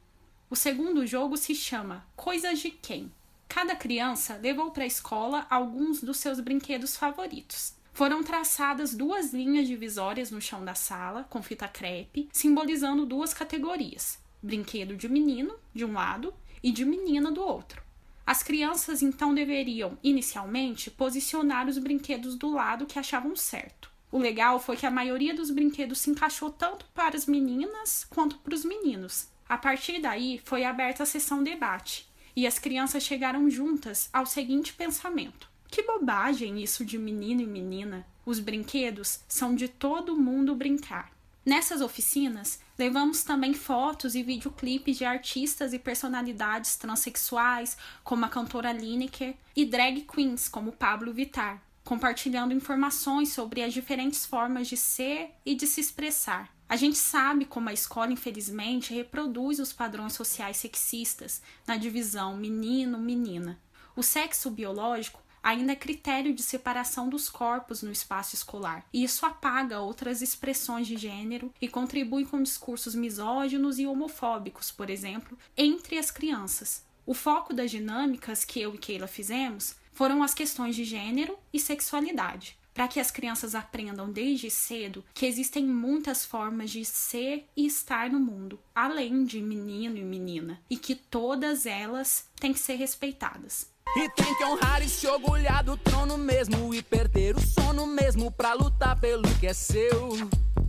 O 0.50 0.56
segundo 0.56 1.08
jogo 1.08 1.38
se 1.38 1.56
chama 1.56 2.06
Coisas 2.16 2.60
de 2.60 2.70
Quem. 2.70 3.12
Cada 3.48 3.76
criança 3.76 4.40
levou 4.42 4.72
para 4.72 4.84
a 4.84 4.88
escola 4.88 5.46
alguns 5.50 6.02
dos 6.02 6.18
seus 6.18 6.40
brinquedos 6.40 6.98
favoritos. 6.98 7.74
Foram 7.94 8.24
traçadas 8.24 8.96
duas 8.96 9.32
linhas 9.32 9.68
divisórias 9.68 10.32
no 10.32 10.42
chão 10.42 10.66
da 10.66 10.74
sala, 10.74 11.26
com 11.30 11.44
fita 11.44 11.68
crepe, 11.68 12.28
simbolizando 12.34 13.06
duas 13.06 13.34
categorias: 13.34 14.18
brinquedo 14.44 14.96
de 14.96 15.08
menino, 15.08 15.56
de 15.74 15.86
um 15.86 15.94
lado, 15.94 16.34
e 16.62 16.72
de 16.72 16.86
menina, 16.86 17.32
do 17.32 17.42
outro. 17.42 17.82
As 18.26 18.44
crianças 18.44 19.02
então 19.02 19.34
deveriam, 19.34 19.98
inicialmente, 20.04 20.92
posicionar 20.92 21.68
os 21.68 21.78
brinquedos 21.78 22.36
do 22.36 22.52
lado 22.52 22.86
que 22.86 23.00
achavam 23.00 23.36
certo. 23.36 23.92
O 24.12 24.20
legal 24.20 24.60
foi 24.60 24.78
que 24.78 24.86
a 24.86 24.92
maioria 24.92 25.34
dos 25.34 25.50
brinquedos 25.50 26.00
se 26.00 26.10
encaixou 26.10 26.52
tanto 26.52 26.86
para 26.94 27.16
as 27.16 27.26
meninas 27.26 28.06
quanto 28.10 28.38
para 28.38 28.54
os 28.54 28.64
meninos. 28.64 29.28
A 29.50 29.58
partir 29.58 30.00
daí, 30.00 30.40
foi 30.46 30.64
aberta 30.64 31.04
a 31.04 31.06
sessão 31.06 31.44
debate, 31.44 32.08
e 32.36 32.46
as 32.46 32.60
crianças 32.60 33.04
chegaram 33.04 33.50
juntas 33.50 34.10
ao 34.14 34.26
seguinte 34.26 34.74
pensamento: 34.74 35.50
que 35.68 35.82
bobagem 35.82 36.62
isso 36.62 36.86
de 36.86 37.00
menino 37.00 37.42
e 37.42 37.48
menina! 37.48 38.06
Os 38.26 38.40
brinquedos 38.40 39.22
são 39.28 39.56
de 39.56 39.68
todo 39.68 40.16
mundo 40.16 40.56
brincar. 40.56 41.12
Nessas 41.46 41.82
oficinas, 41.82 42.60
levamos 42.80 43.24
também 43.24 43.54
fotos 43.54 44.16
e 44.16 44.24
videoclipes 44.24 44.98
de 44.98 45.04
artistas 45.04 45.74
e 45.74 45.80
personalidades 45.80 46.78
transexuais, 46.78 47.76
como 48.02 48.24
a 48.24 48.30
cantora 48.30 48.72
Lineker, 48.72 49.36
e 49.54 49.66
drag 49.66 50.02
queens, 50.02 50.48
como 50.48 50.72
Pablo 50.72 51.14
Vittar, 51.14 51.62
compartilhando 51.84 52.54
informações 52.54 53.34
sobre 53.34 53.62
as 53.62 53.74
diferentes 53.74 54.26
formas 54.26 54.70
de 54.70 54.78
ser 54.78 55.32
e 55.46 55.54
de 55.54 55.68
se 55.68 55.82
expressar. 55.82 56.50
A 56.70 56.78
gente 56.78 56.98
sabe 56.98 57.44
como 57.44 57.68
a 57.68 57.74
escola, 57.74 58.14
infelizmente, 58.14 58.94
reproduz 58.94 59.60
os 59.60 59.74
padrões 59.74 60.14
sociais 60.14 60.58
sexistas 60.58 61.42
na 61.68 61.76
divisão 61.76 62.38
menino-menina. 62.38 63.60
O 63.96 64.02
sexo 64.02 64.50
biológico 64.50 65.22
ainda 65.44 65.74
é 65.74 65.76
critério 65.76 66.34
de 66.34 66.42
separação 66.42 67.10
dos 67.10 67.28
corpos 67.28 67.84
no 67.84 67.92
espaço 67.92 68.34
escolar, 68.34 68.86
e 68.94 69.04
isso 69.04 69.26
apaga 69.26 69.82
outras 69.82 70.22
expressões 70.22 70.88
de 70.88 70.96
gênero 70.96 71.54
e 71.62 71.68
contribui 71.68 72.26
com 72.26 72.42
discursos 72.42 72.96
misóginos 72.96 73.78
e 73.78 73.86
homofóbicos, 73.86 74.72
por 74.72 74.90
exemplo, 74.90 75.38
entre 75.58 75.98
as 75.98 76.10
crianças. 76.10 76.86
O 77.06 77.14
foco 77.14 77.54
das 77.54 77.70
dinâmicas 77.70 78.46
que 78.46 78.62
eu 78.62 78.74
e 78.74 78.78
Keila 78.78 79.08
fizemos 79.08 79.76
foram 79.92 80.24
as 80.24 80.34
questões 80.34 80.76
de 80.76 80.86
gênero 80.86 81.38
e 81.52 81.60
sexualidade, 81.60 82.58
para 82.74 82.88
que 82.88 83.00
as 83.00 83.12
crianças 83.12 83.54
aprendam 83.54 84.12
desde 84.12 84.50
cedo 84.50 85.04
que 85.14 85.26
existem 85.26 85.66
muitas 85.66 86.26
formas 86.26 86.72
de 86.72 86.84
ser 86.84 87.46
e 87.56 87.66
estar 87.66 88.10
no 88.10 88.20
mundo, 88.20 88.60
além 88.74 89.24
de 89.26 89.42
menino 89.42 89.98
e 89.98 90.04
menina, 90.04 90.60
e 90.70 90.78
que 90.78 90.96
todas 90.96 91.66
elas 91.66 92.28
têm 92.36 92.54
que 92.54 92.60
ser 92.60 92.76
respeitadas. 92.76 93.73
E 93.96 94.10
tem 94.10 94.34
que 94.36 94.44
honrar 94.44 94.82
e 94.82 94.90
se 94.90 95.06
orgulhar 95.08 95.64
do 95.64 95.78
trono 95.78 96.18
mesmo. 96.18 96.74
E 96.74 96.82
perder 96.82 97.36
o 97.36 97.42
sono 97.42 97.86
mesmo 97.86 98.32
pra 98.32 98.54
lutar 98.54 99.00
pelo 99.00 99.24
que 99.40 99.48
é 99.48 99.54
seu. 99.54 100.18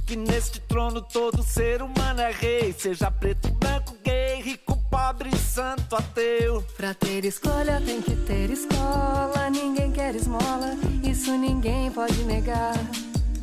Que 0.07 0.17
neste 0.17 0.61
trono 0.61 1.01
todo 1.01 1.43
ser 1.43 1.81
humano 1.81 2.21
é 2.21 2.31
rei. 2.31 2.73
Seja 2.73 3.11
preto, 3.11 3.51
branco, 3.53 3.97
gay, 4.05 4.43
rico, 4.43 4.77
pobre, 4.91 5.35
santo, 5.37 5.97
ateu. 5.97 6.63
Pra 6.77 6.93
ter 6.93 7.25
escolha 7.25 7.81
tem 7.81 8.03
que 8.03 8.15
ter 8.15 8.51
escola. 8.51 9.49
Ninguém 9.51 9.91
quer 9.91 10.15
esmola, 10.15 10.77
isso 11.03 11.37
ninguém 11.37 11.91
pode 11.91 12.23
negar. 12.25 12.75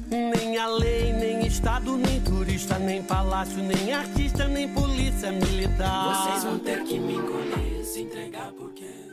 Nem 0.08 0.58
a 0.58 0.68
lei, 0.68 1.14
nem 1.14 1.48
Estado, 1.48 1.98
nem 1.98 2.20
turista, 2.22 2.80
nem 2.80 3.04
palácio, 3.04 3.58
nem 3.58 3.94
artista, 3.94 4.48
nem 4.48 4.68
polícia 4.74 5.32
militar. 5.32 6.30
Vocês 6.30 6.44
vão 6.44 6.60
ter 6.60 6.84
que 6.84 7.00
me 7.00 7.14
engolir, 7.14 7.84
se 7.84 8.02
entregar 8.02 8.52
porque. 8.54 9.11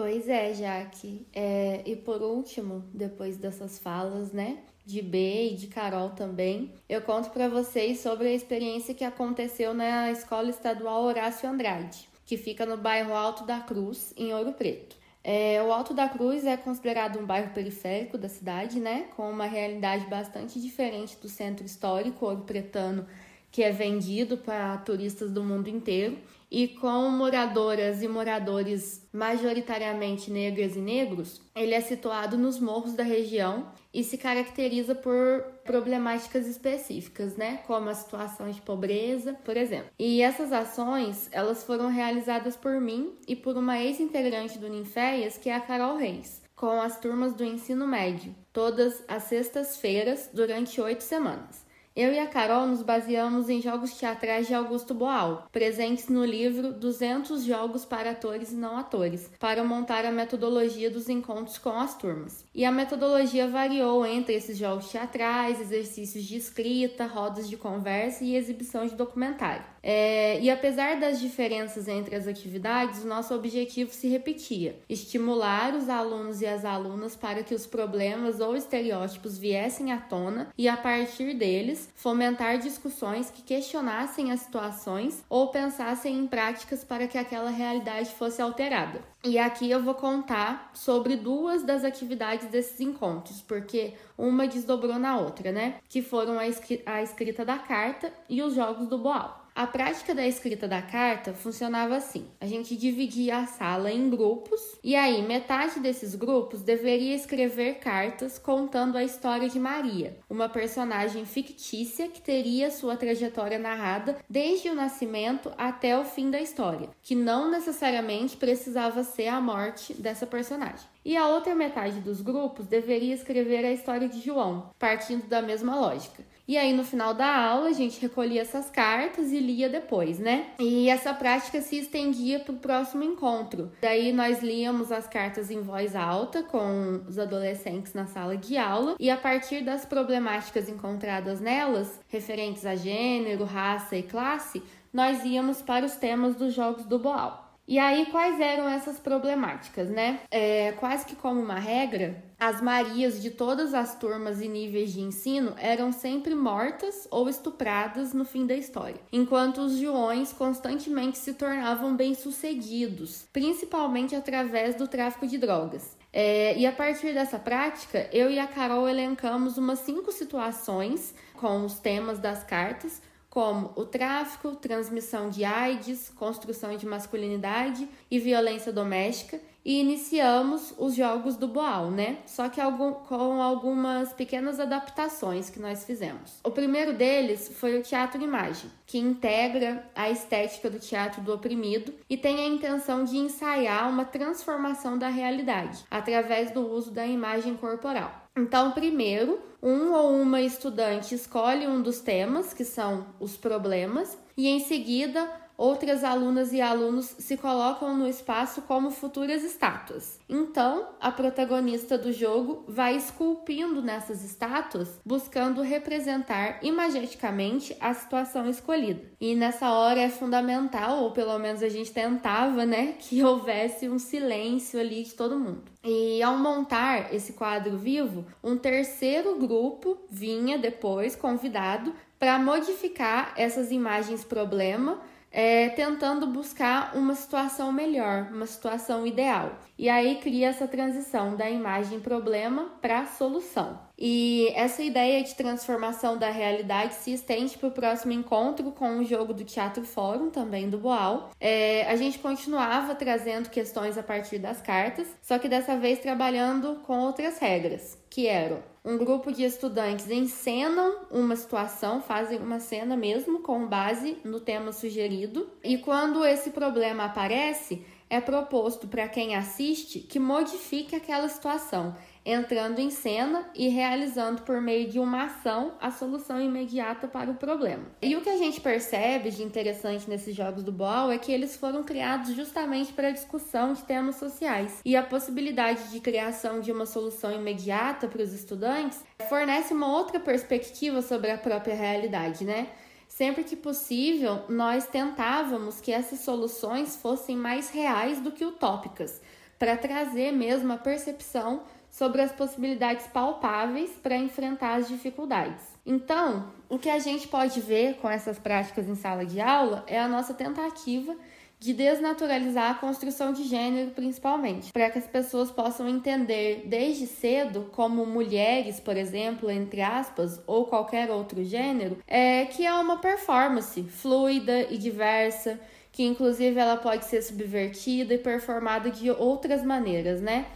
Pois 0.00 0.30
é, 0.30 0.54
Jaque. 0.54 1.26
É, 1.30 1.82
e 1.84 1.94
por 1.94 2.22
último, 2.22 2.82
depois 2.90 3.36
dessas 3.36 3.78
falas, 3.78 4.32
né, 4.32 4.60
de 4.86 5.02
B 5.02 5.50
e 5.50 5.54
de 5.54 5.66
Carol 5.66 6.08
também, 6.08 6.72
eu 6.88 7.02
conto 7.02 7.28
para 7.28 7.50
vocês 7.50 8.00
sobre 8.00 8.28
a 8.28 8.32
experiência 8.32 8.94
que 8.94 9.04
aconteceu 9.04 9.74
na 9.74 10.10
Escola 10.10 10.48
Estadual 10.48 11.02
Horácio 11.02 11.46
Andrade, 11.46 12.08
que 12.24 12.38
fica 12.38 12.64
no 12.64 12.78
bairro 12.78 13.12
Alto 13.12 13.44
da 13.44 13.60
Cruz, 13.60 14.14
em 14.16 14.32
Ouro 14.32 14.54
Preto. 14.54 14.96
É, 15.22 15.62
o 15.62 15.70
Alto 15.70 15.92
da 15.92 16.08
Cruz 16.08 16.46
é 16.46 16.56
considerado 16.56 17.18
um 17.18 17.26
bairro 17.26 17.52
periférico 17.52 18.16
da 18.16 18.30
cidade, 18.30 18.80
né, 18.80 19.08
com 19.14 19.30
uma 19.30 19.44
realidade 19.44 20.06
bastante 20.06 20.58
diferente 20.58 21.18
do 21.18 21.28
centro 21.28 21.66
histórico 21.66 22.24
ouro 22.24 22.44
pretano, 22.44 23.06
que 23.52 23.62
é 23.62 23.70
vendido 23.70 24.38
para 24.38 24.78
turistas 24.78 25.30
do 25.30 25.44
mundo 25.44 25.68
inteiro 25.68 26.16
e 26.50 26.66
com 26.66 27.08
moradoras 27.10 28.02
e 28.02 28.08
moradores 28.08 29.08
majoritariamente 29.12 30.30
negras 30.30 30.74
e 30.74 30.80
negros, 30.80 31.40
ele 31.54 31.74
é 31.74 31.80
situado 31.80 32.36
nos 32.36 32.58
morros 32.58 32.94
da 32.94 33.04
região 33.04 33.70
e 33.94 34.02
se 34.02 34.18
caracteriza 34.18 34.94
por 34.94 35.44
problemáticas 35.64 36.46
específicas, 36.46 37.36
né, 37.36 37.58
como 37.66 37.88
a 37.88 37.94
situação 37.94 38.50
de 38.50 38.60
pobreza, 38.60 39.34
por 39.44 39.56
exemplo. 39.56 39.90
E 39.98 40.22
essas 40.22 40.52
ações, 40.52 41.28
elas 41.30 41.62
foram 41.62 41.88
realizadas 41.88 42.56
por 42.56 42.80
mim 42.80 43.14
e 43.28 43.36
por 43.36 43.56
uma 43.56 43.78
ex-integrante 43.78 44.58
do 44.58 44.68
Ninféias, 44.68 45.38
que 45.38 45.48
é 45.48 45.54
a 45.54 45.60
Carol 45.60 45.96
Reis, 45.96 46.42
com 46.56 46.80
as 46.80 46.98
turmas 46.98 47.34
do 47.34 47.44
ensino 47.44 47.86
médio, 47.86 48.34
todas 48.52 49.02
as 49.06 49.24
sextas-feiras 49.24 50.30
durante 50.32 50.80
oito 50.80 51.02
semanas. 51.02 51.69
Eu 51.94 52.12
e 52.12 52.20
a 52.20 52.26
Carol 52.28 52.68
nos 52.68 52.82
baseamos 52.82 53.48
em 53.48 53.60
jogos 53.60 53.94
teatrais 53.94 54.46
de 54.46 54.54
Augusto 54.54 54.94
Boal, 54.94 55.48
presentes 55.50 56.08
no 56.08 56.24
livro 56.24 56.72
200 56.72 57.42
Jogos 57.42 57.84
para 57.84 58.12
Atores 58.12 58.52
e 58.52 58.54
Não 58.54 58.78
Atores, 58.78 59.28
para 59.40 59.64
montar 59.64 60.04
a 60.04 60.12
metodologia 60.12 60.88
dos 60.88 61.08
encontros 61.08 61.58
com 61.58 61.70
as 61.70 61.98
turmas. 61.98 62.44
E 62.54 62.64
a 62.64 62.70
metodologia 62.70 63.48
variou 63.48 64.06
entre 64.06 64.34
esses 64.34 64.56
jogos 64.56 64.88
teatrais, 64.88 65.60
exercícios 65.60 66.24
de 66.24 66.36
escrita, 66.36 67.06
rodas 67.06 67.48
de 67.48 67.56
conversa 67.56 68.22
e 68.22 68.36
exibição 68.36 68.86
de 68.86 68.94
documentário. 68.94 69.64
É, 69.82 70.38
e 70.40 70.50
apesar 70.50 71.00
das 71.00 71.20
diferenças 71.20 71.88
entre 71.88 72.14
as 72.14 72.26
atividades, 72.26 73.02
o 73.02 73.06
nosso 73.06 73.34
objetivo 73.34 73.92
se 73.92 74.08
repetia: 74.08 74.78
estimular 74.88 75.74
os 75.74 75.88
alunos 75.88 76.40
e 76.40 76.46
as 76.46 76.64
alunas 76.64 77.16
para 77.16 77.42
que 77.42 77.54
os 77.54 77.66
problemas 77.66 78.40
ou 78.40 78.56
estereótipos 78.56 79.38
viessem 79.38 79.92
à 79.92 79.98
tona 79.98 80.48
e, 80.56 80.68
a 80.68 80.76
partir 80.76 81.34
deles, 81.34 81.88
fomentar 81.94 82.58
discussões 82.58 83.30
que 83.30 83.42
questionassem 83.42 84.32
as 84.32 84.40
situações 84.40 85.24
ou 85.28 85.48
pensassem 85.48 86.18
em 86.18 86.26
práticas 86.26 86.84
para 86.84 87.06
que 87.06 87.18
aquela 87.18 87.50
realidade 87.50 88.10
fosse 88.10 88.42
alterada. 88.42 89.00
E 89.22 89.38
aqui 89.38 89.70
eu 89.70 89.82
vou 89.82 89.94
contar 89.94 90.70
sobre 90.72 91.14
duas 91.14 91.62
das 91.62 91.84
atividades 91.84 92.48
desses 92.48 92.80
encontros, 92.80 93.42
porque 93.42 93.92
uma 94.16 94.46
desdobrou 94.46 94.98
na 94.98 95.18
outra, 95.18 95.52
né? 95.52 95.76
Que 95.88 96.00
foram 96.00 96.38
a, 96.38 97.02
escrita 97.02 97.44
da 97.44 97.58
carta 97.58 98.10
e 98.28 98.42
os 98.42 98.54
jogos 98.54 98.86
do 98.86 98.96
Boal. 98.96 99.39
A 99.54 99.66
prática 99.66 100.14
da 100.14 100.26
escrita 100.26 100.68
da 100.68 100.80
carta 100.80 101.34
funcionava 101.34 101.96
assim: 101.96 102.26
a 102.40 102.46
gente 102.46 102.76
dividia 102.76 103.38
a 103.38 103.46
sala 103.46 103.90
em 103.90 104.08
grupos 104.08 104.60
e 104.82 104.94
aí 104.94 105.22
metade 105.22 105.80
desses 105.80 106.14
grupos 106.14 106.62
deveria 106.62 107.14
escrever 107.14 107.74
cartas 107.74 108.38
contando 108.38 108.96
a 108.96 109.04
história 109.04 109.48
de 109.48 109.58
Maria, 109.58 110.18
uma 110.28 110.48
personagem 110.48 111.24
fictícia 111.24 112.08
que 112.08 112.20
teria 112.20 112.70
sua 112.70 112.96
trajetória 112.96 113.58
narrada 113.58 114.18
desde 114.28 114.68
o 114.68 114.74
nascimento 114.74 115.52
até 115.58 115.98
o 115.98 116.04
fim 116.04 116.30
da 116.30 116.40
história, 116.40 116.90
que 117.02 117.14
não 117.14 117.50
necessariamente 117.50 118.36
precisava 118.36 119.02
ser 119.02 119.28
a 119.28 119.40
morte 119.40 119.94
dessa 119.94 120.26
personagem. 120.26 120.88
E 121.04 121.16
a 121.16 121.26
outra 121.28 121.54
metade 121.54 122.00
dos 122.00 122.20
grupos 122.20 122.66
deveria 122.66 123.14
escrever 123.14 123.64
a 123.64 123.72
história 123.72 124.08
de 124.08 124.20
João, 124.20 124.70
partindo 124.78 125.26
da 125.26 125.40
mesma 125.40 125.74
lógica. 125.74 126.22
E 126.46 126.58
aí, 126.58 126.72
no 126.72 126.84
final 126.84 127.14
da 127.14 127.32
aula, 127.32 127.68
a 127.68 127.72
gente 127.72 128.00
recolhia 128.00 128.42
essas 128.42 128.68
cartas 128.68 129.30
e 129.30 129.38
lia 129.38 129.68
depois, 129.68 130.18
né? 130.18 130.48
E 130.58 130.90
essa 130.90 131.14
prática 131.14 131.62
se 131.62 131.78
estendia 131.78 132.40
para 132.40 132.52
o 132.52 132.58
próximo 132.58 133.04
encontro. 133.04 133.70
Daí, 133.80 134.12
nós 134.12 134.42
líamos 134.42 134.90
as 134.90 135.06
cartas 135.06 135.50
em 135.50 135.62
voz 135.62 135.94
alta 135.94 136.42
com 136.42 137.02
os 137.08 137.18
adolescentes 137.18 137.94
na 137.94 138.06
sala 138.06 138.36
de 138.36 138.58
aula, 138.58 138.96
e 138.98 139.08
a 139.10 139.16
partir 139.16 139.62
das 139.62 139.86
problemáticas 139.86 140.68
encontradas 140.68 141.40
nelas, 141.40 142.00
referentes 142.08 142.66
a 142.66 142.74
gênero, 142.74 143.44
raça 143.44 143.96
e 143.96 144.02
classe, 144.02 144.62
nós 144.92 145.24
íamos 145.24 145.62
para 145.62 145.86
os 145.86 145.94
temas 145.94 146.34
dos 146.34 146.52
Jogos 146.52 146.84
do 146.84 146.98
Boal. 146.98 147.49
E 147.70 147.78
aí, 147.78 148.06
quais 148.06 148.40
eram 148.40 148.68
essas 148.68 148.98
problemáticas, 148.98 149.88
né? 149.88 150.18
É, 150.28 150.72
quase 150.72 151.06
que 151.06 151.14
como 151.14 151.40
uma 151.40 151.60
regra, 151.60 152.20
as 152.36 152.60
Marias 152.60 153.22
de 153.22 153.30
todas 153.30 153.72
as 153.74 153.94
turmas 153.94 154.40
e 154.40 154.48
níveis 154.48 154.92
de 154.92 155.00
ensino 155.00 155.54
eram 155.56 155.92
sempre 155.92 156.34
mortas 156.34 157.06
ou 157.12 157.28
estupradas 157.28 158.12
no 158.12 158.24
fim 158.24 158.44
da 158.44 158.56
história, 158.56 159.00
enquanto 159.12 159.58
os 159.58 159.76
Joões 159.78 160.32
constantemente 160.32 161.16
se 161.16 161.34
tornavam 161.34 161.94
bem-sucedidos, 161.94 163.28
principalmente 163.32 164.16
através 164.16 164.74
do 164.74 164.88
tráfico 164.88 165.28
de 165.28 165.38
drogas. 165.38 165.96
É, 166.12 166.58
e 166.58 166.66
a 166.66 166.72
partir 166.72 167.14
dessa 167.14 167.38
prática, 167.38 168.08
eu 168.12 168.28
e 168.28 168.40
a 168.40 168.48
Carol 168.48 168.88
elencamos 168.88 169.56
umas 169.56 169.78
cinco 169.78 170.10
situações 170.10 171.14
com 171.34 171.64
os 171.64 171.78
temas 171.78 172.18
das 172.18 172.42
cartas 172.42 173.00
como 173.30 173.72
o 173.76 173.84
tráfico, 173.84 174.56
transmissão 174.56 175.30
de 175.30 175.44
AIDS, 175.44 176.12
construção 176.16 176.76
de 176.76 176.84
masculinidade 176.84 177.88
e 178.10 178.18
violência 178.18 178.72
doméstica, 178.72 179.40
e 179.64 179.78
iniciamos 179.78 180.74
os 180.78 180.94
jogos 180.94 181.36
do 181.36 181.46
Boal, 181.46 181.90
né? 181.90 182.18
Só 182.26 182.48
que 182.48 182.60
algum, 182.60 182.92
com 182.92 183.42
algumas 183.42 184.12
pequenas 184.12 184.58
adaptações 184.58 185.50
que 185.50 185.60
nós 185.60 185.84
fizemos. 185.84 186.40
O 186.42 186.50
primeiro 186.50 186.94
deles 186.94 187.52
foi 187.56 187.78
o 187.78 187.82
teatro 187.82 188.22
imagem, 188.22 188.70
que 188.86 188.98
integra 188.98 189.88
a 189.94 190.10
estética 190.10 190.70
do 190.70 190.78
teatro 190.78 191.20
do 191.20 191.32
oprimido 191.32 191.94
e 192.08 192.16
tem 192.16 192.40
a 192.40 192.46
intenção 192.46 193.04
de 193.04 193.18
ensaiar 193.18 193.88
uma 193.88 194.04
transformação 194.04 194.98
da 194.98 195.08
realidade 195.08 195.84
através 195.90 196.50
do 196.50 196.66
uso 196.66 196.90
da 196.90 197.06
imagem 197.06 197.54
corporal. 197.54 198.19
Então, 198.36 198.72
primeiro, 198.72 199.40
um 199.62 199.92
ou 199.92 200.12
uma 200.12 200.40
estudante 200.40 201.14
escolhe 201.14 201.66
um 201.66 201.82
dos 201.82 202.00
temas, 202.00 202.54
que 202.54 202.64
são 202.64 203.14
os 203.18 203.36
problemas, 203.36 204.16
e 204.36 204.48
em 204.48 204.60
seguida 204.60 205.28
outras 205.60 206.02
alunas 206.02 206.54
e 206.54 206.60
alunos 206.62 207.14
se 207.18 207.36
colocam 207.36 207.94
no 207.94 208.08
espaço 208.08 208.62
como 208.62 208.90
futuras 208.90 209.44
estátuas. 209.44 210.18
Então, 210.26 210.88
a 210.98 211.12
protagonista 211.12 211.98
do 211.98 212.10
jogo 212.10 212.64
vai 212.66 212.96
esculpindo 212.96 213.82
nessas 213.82 214.24
estátuas, 214.24 214.98
buscando 215.04 215.60
representar 215.60 216.60
imageticamente 216.62 217.76
a 217.78 217.92
situação 217.92 218.48
escolhida. 218.48 219.02
E 219.20 219.34
nessa 219.34 219.70
hora 219.70 220.00
é 220.00 220.08
fundamental, 220.08 221.02
ou 221.02 221.10
pelo 221.10 221.38
menos 221.38 221.62
a 221.62 221.68
gente 221.68 221.92
tentava, 221.92 222.64
né, 222.64 222.94
que 222.98 223.22
houvesse 223.22 223.86
um 223.86 223.98
silêncio 223.98 224.80
ali 224.80 225.02
de 225.02 225.12
todo 225.12 225.38
mundo. 225.38 225.64
E 225.84 226.22
ao 226.22 226.38
montar 226.38 227.14
esse 227.14 227.34
quadro 227.34 227.76
vivo, 227.76 228.24
um 228.42 228.56
terceiro 228.56 229.36
grupo 229.36 229.98
vinha 230.10 230.56
depois 230.56 231.14
convidado 231.14 231.92
para 232.18 232.38
modificar 232.38 233.34
essas 233.36 233.70
imagens 233.70 234.24
problema 234.24 235.00
é, 235.30 235.68
tentando 235.70 236.26
buscar 236.26 236.96
uma 236.96 237.14
situação 237.14 237.72
melhor, 237.72 238.28
uma 238.32 238.46
situação 238.46 239.06
ideal. 239.06 239.52
E 239.78 239.88
aí 239.88 240.16
cria 240.16 240.48
essa 240.48 240.66
transição 240.66 241.36
da 241.36 241.48
imagem 241.48 242.00
problema 242.00 242.70
para 242.82 243.06
solução. 243.06 243.78
E 243.96 244.50
essa 244.54 244.82
ideia 244.82 245.22
de 245.22 245.34
transformação 245.34 246.16
da 246.16 246.30
realidade 246.30 246.94
se 246.94 247.12
estende 247.12 247.56
para 247.56 247.68
o 247.68 247.72
próximo 247.72 248.12
encontro 248.12 248.72
com 248.72 248.98
o 248.98 249.04
jogo 249.04 249.32
do 249.32 249.44
Teatro 249.44 249.84
Fórum, 249.84 250.30
também 250.30 250.68
do 250.68 250.78
Boal. 250.78 251.30
É, 251.38 251.86
a 251.86 251.96
gente 251.96 252.18
continuava 252.18 252.94
trazendo 252.94 253.50
questões 253.50 253.96
a 253.96 254.02
partir 254.02 254.38
das 254.38 254.60
cartas, 254.60 255.06
só 255.22 255.38
que 255.38 255.48
dessa 255.48 255.76
vez 255.76 255.98
trabalhando 255.98 256.76
com 256.86 256.98
outras 256.98 257.38
regras, 257.38 257.98
que 258.08 258.26
eram 258.26 258.69
um 258.84 258.96
grupo 258.96 259.30
de 259.30 259.44
estudantes 259.44 260.10
encenam 260.10 261.00
uma 261.10 261.36
situação, 261.36 262.00
fazem 262.00 262.38
uma 262.38 262.58
cena 262.58 262.96
mesmo 262.96 263.40
com 263.40 263.66
base 263.66 264.16
no 264.24 264.40
tema 264.40 264.72
sugerido, 264.72 265.50
e 265.62 265.78
quando 265.78 266.24
esse 266.24 266.50
problema 266.50 267.04
aparece, 267.04 267.84
é 268.08 268.20
proposto 268.20 268.88
para 268.88 269.08
quem 269.08 269.36
assiste 269.36 270.00
que 270.00 270.18
modifique 270.18 270.96
aquela 270.96 271.28
situação 271.28 271.94
entrando 272.30 272.78
em 272.78 272.90
cena 272.90 273.48
e 273.54 273.68
realizando 273.68 274.42
por 274.42 274.60
meio 274.60 274.88
de 274.88 274.98
uma 274.98 275.24
ação 275.24 275.74
a 275.80 275.90
solução 275.90 276.40
imediata 276.40 277.08
para 277.08 277.30
o 277.30 277.34
problema. 277.34 277.84
E 278.00 278.16
o 278.16 278.20
que 278.20 278.28
a 278.28 278.36
gente 278.36 278.60
percebe 278.60 279.30
de 279.30 279.42
interessante 279.42 280.08
nesses 280.08 280.34
jogos 280.34 280.62
do 280.62 280.72
Boal 280.72 281.10
é 281.10 281.18
que 281.18 281.32
eles 281.32 281.56
foram 281.56 281.82
criados 281.82 282.34
justamente 282.34 282.92
para 282.92 283.08
a 283.08 283.12
discussão 283.12 283.72
de 283.72 283.82
temas 283.82 284.16
sociais. 284.16 284.80
E 284.84 284.96
a 284.96 285.02
possibilidade 285.02 285.90
de 285.90 286.00
criação 286.00 286.60
de 286.60 286.72
uma 286.72 286.86
solução 286.86 287.32
imediata 287.32 288.08
para 288.08 288.22
os 288.22 288.32
estudantes 288.32 289.04
fornece 289.28 289.74
uma 289.74 289.90
outra 289.96 290.18
perspectiva 290.18 291.02
sobre 291.02 291.30
a 291.30 291.38
própria 291.38 291.74
realidade, 291.74 292.44
né? 292.44 292.68
Sempre 293.08 293.42
que 293.42 293.56
possível, 293.56 294.44
nós 294.48 294.86
tentávamos 294.86 295.80
que 295.80 295.92
essas 295.92 296.20
soluções 296.20 296.94
fossem 296.96 297.36
mais 297.36 297.68
reais 297.68 298.20
do 298.20 298.30
que 298.30 298.44
utópicas, 298.44 299.20
para 299.58 299.76
trazer 299.76 300.32
mesmo 300.32 300.72
a 300.72 300.78
percepção 300.78 301.64
sobre 301.90 302.22
as 302.22 302.32
possibilidades 302.32 303.06
palpáveis 303.08 303.90
para 304.02 304.16
enfrentar 304.16 304.76
as 304.76 304.88
dificuldades. 304.88 305.62
Então, 305.84 306.46
o 306.68 306.78
que 306.78 306.88
a 306.88 306.98
gente 306.98 307.26
pode 307.26 307.60
ver 307.60 307.96
com 307.96 308.08
essas 308.08 308.38
práticas 308.38 308.88
em 308.88 308.94
sala 308.94 309.26
de 309.26 309.40
aula 309.40 309.84
é 309.86 309.98
a 309.98 310.08
nossa 310.08 310.32
tentativa 310.32 311.16
de 311.60 311.74
desnaturalizar 311.74 312.70
a 312.70 312.74
construção 312.74 313.34
de 313.34 313.44
gênero, 313.44 313.90
principalmente, 313.90 314.72
para 314.72 314.88
que 314.88 314.98
as 314.98 315.06
pessoas 315.06 315.50
possam 315.50 315.86
entender 315.86 316.62
desde 316.64 317.06
cedo, 317.06 317.68
como 317.72 318.06
mulheres, 318.06 318.80
por 318.80 318.96
exemplo, 318.96 319.50
entre 319.50 319.82
aspas, 319.82 320.40
ou 320.46 320.64
qualquer 320.64 321.10
outro 321.10 321.44
gênero, 321.44 321.98
é 322.08 322.46
que 322.46 322.64
é 322.64 322.72
uma 322.72 322.96
performance 322.96 323.82
fluida 323.82 324.72
e 324.72 324.78
diversa, 324.78 325.60
que 325.92 326.02
inclusive 326.02 326.58
ela 326.58 326.78
pode 326.78 327.04
ser 327.04 327.20
subvertida 327.20 328.14
e 328.14 328.18
performada 328.18 328.90
de 328.90 329.10
outras 329.10 329.62
maneiras, 329.62 330.22
né? 330.22 330.46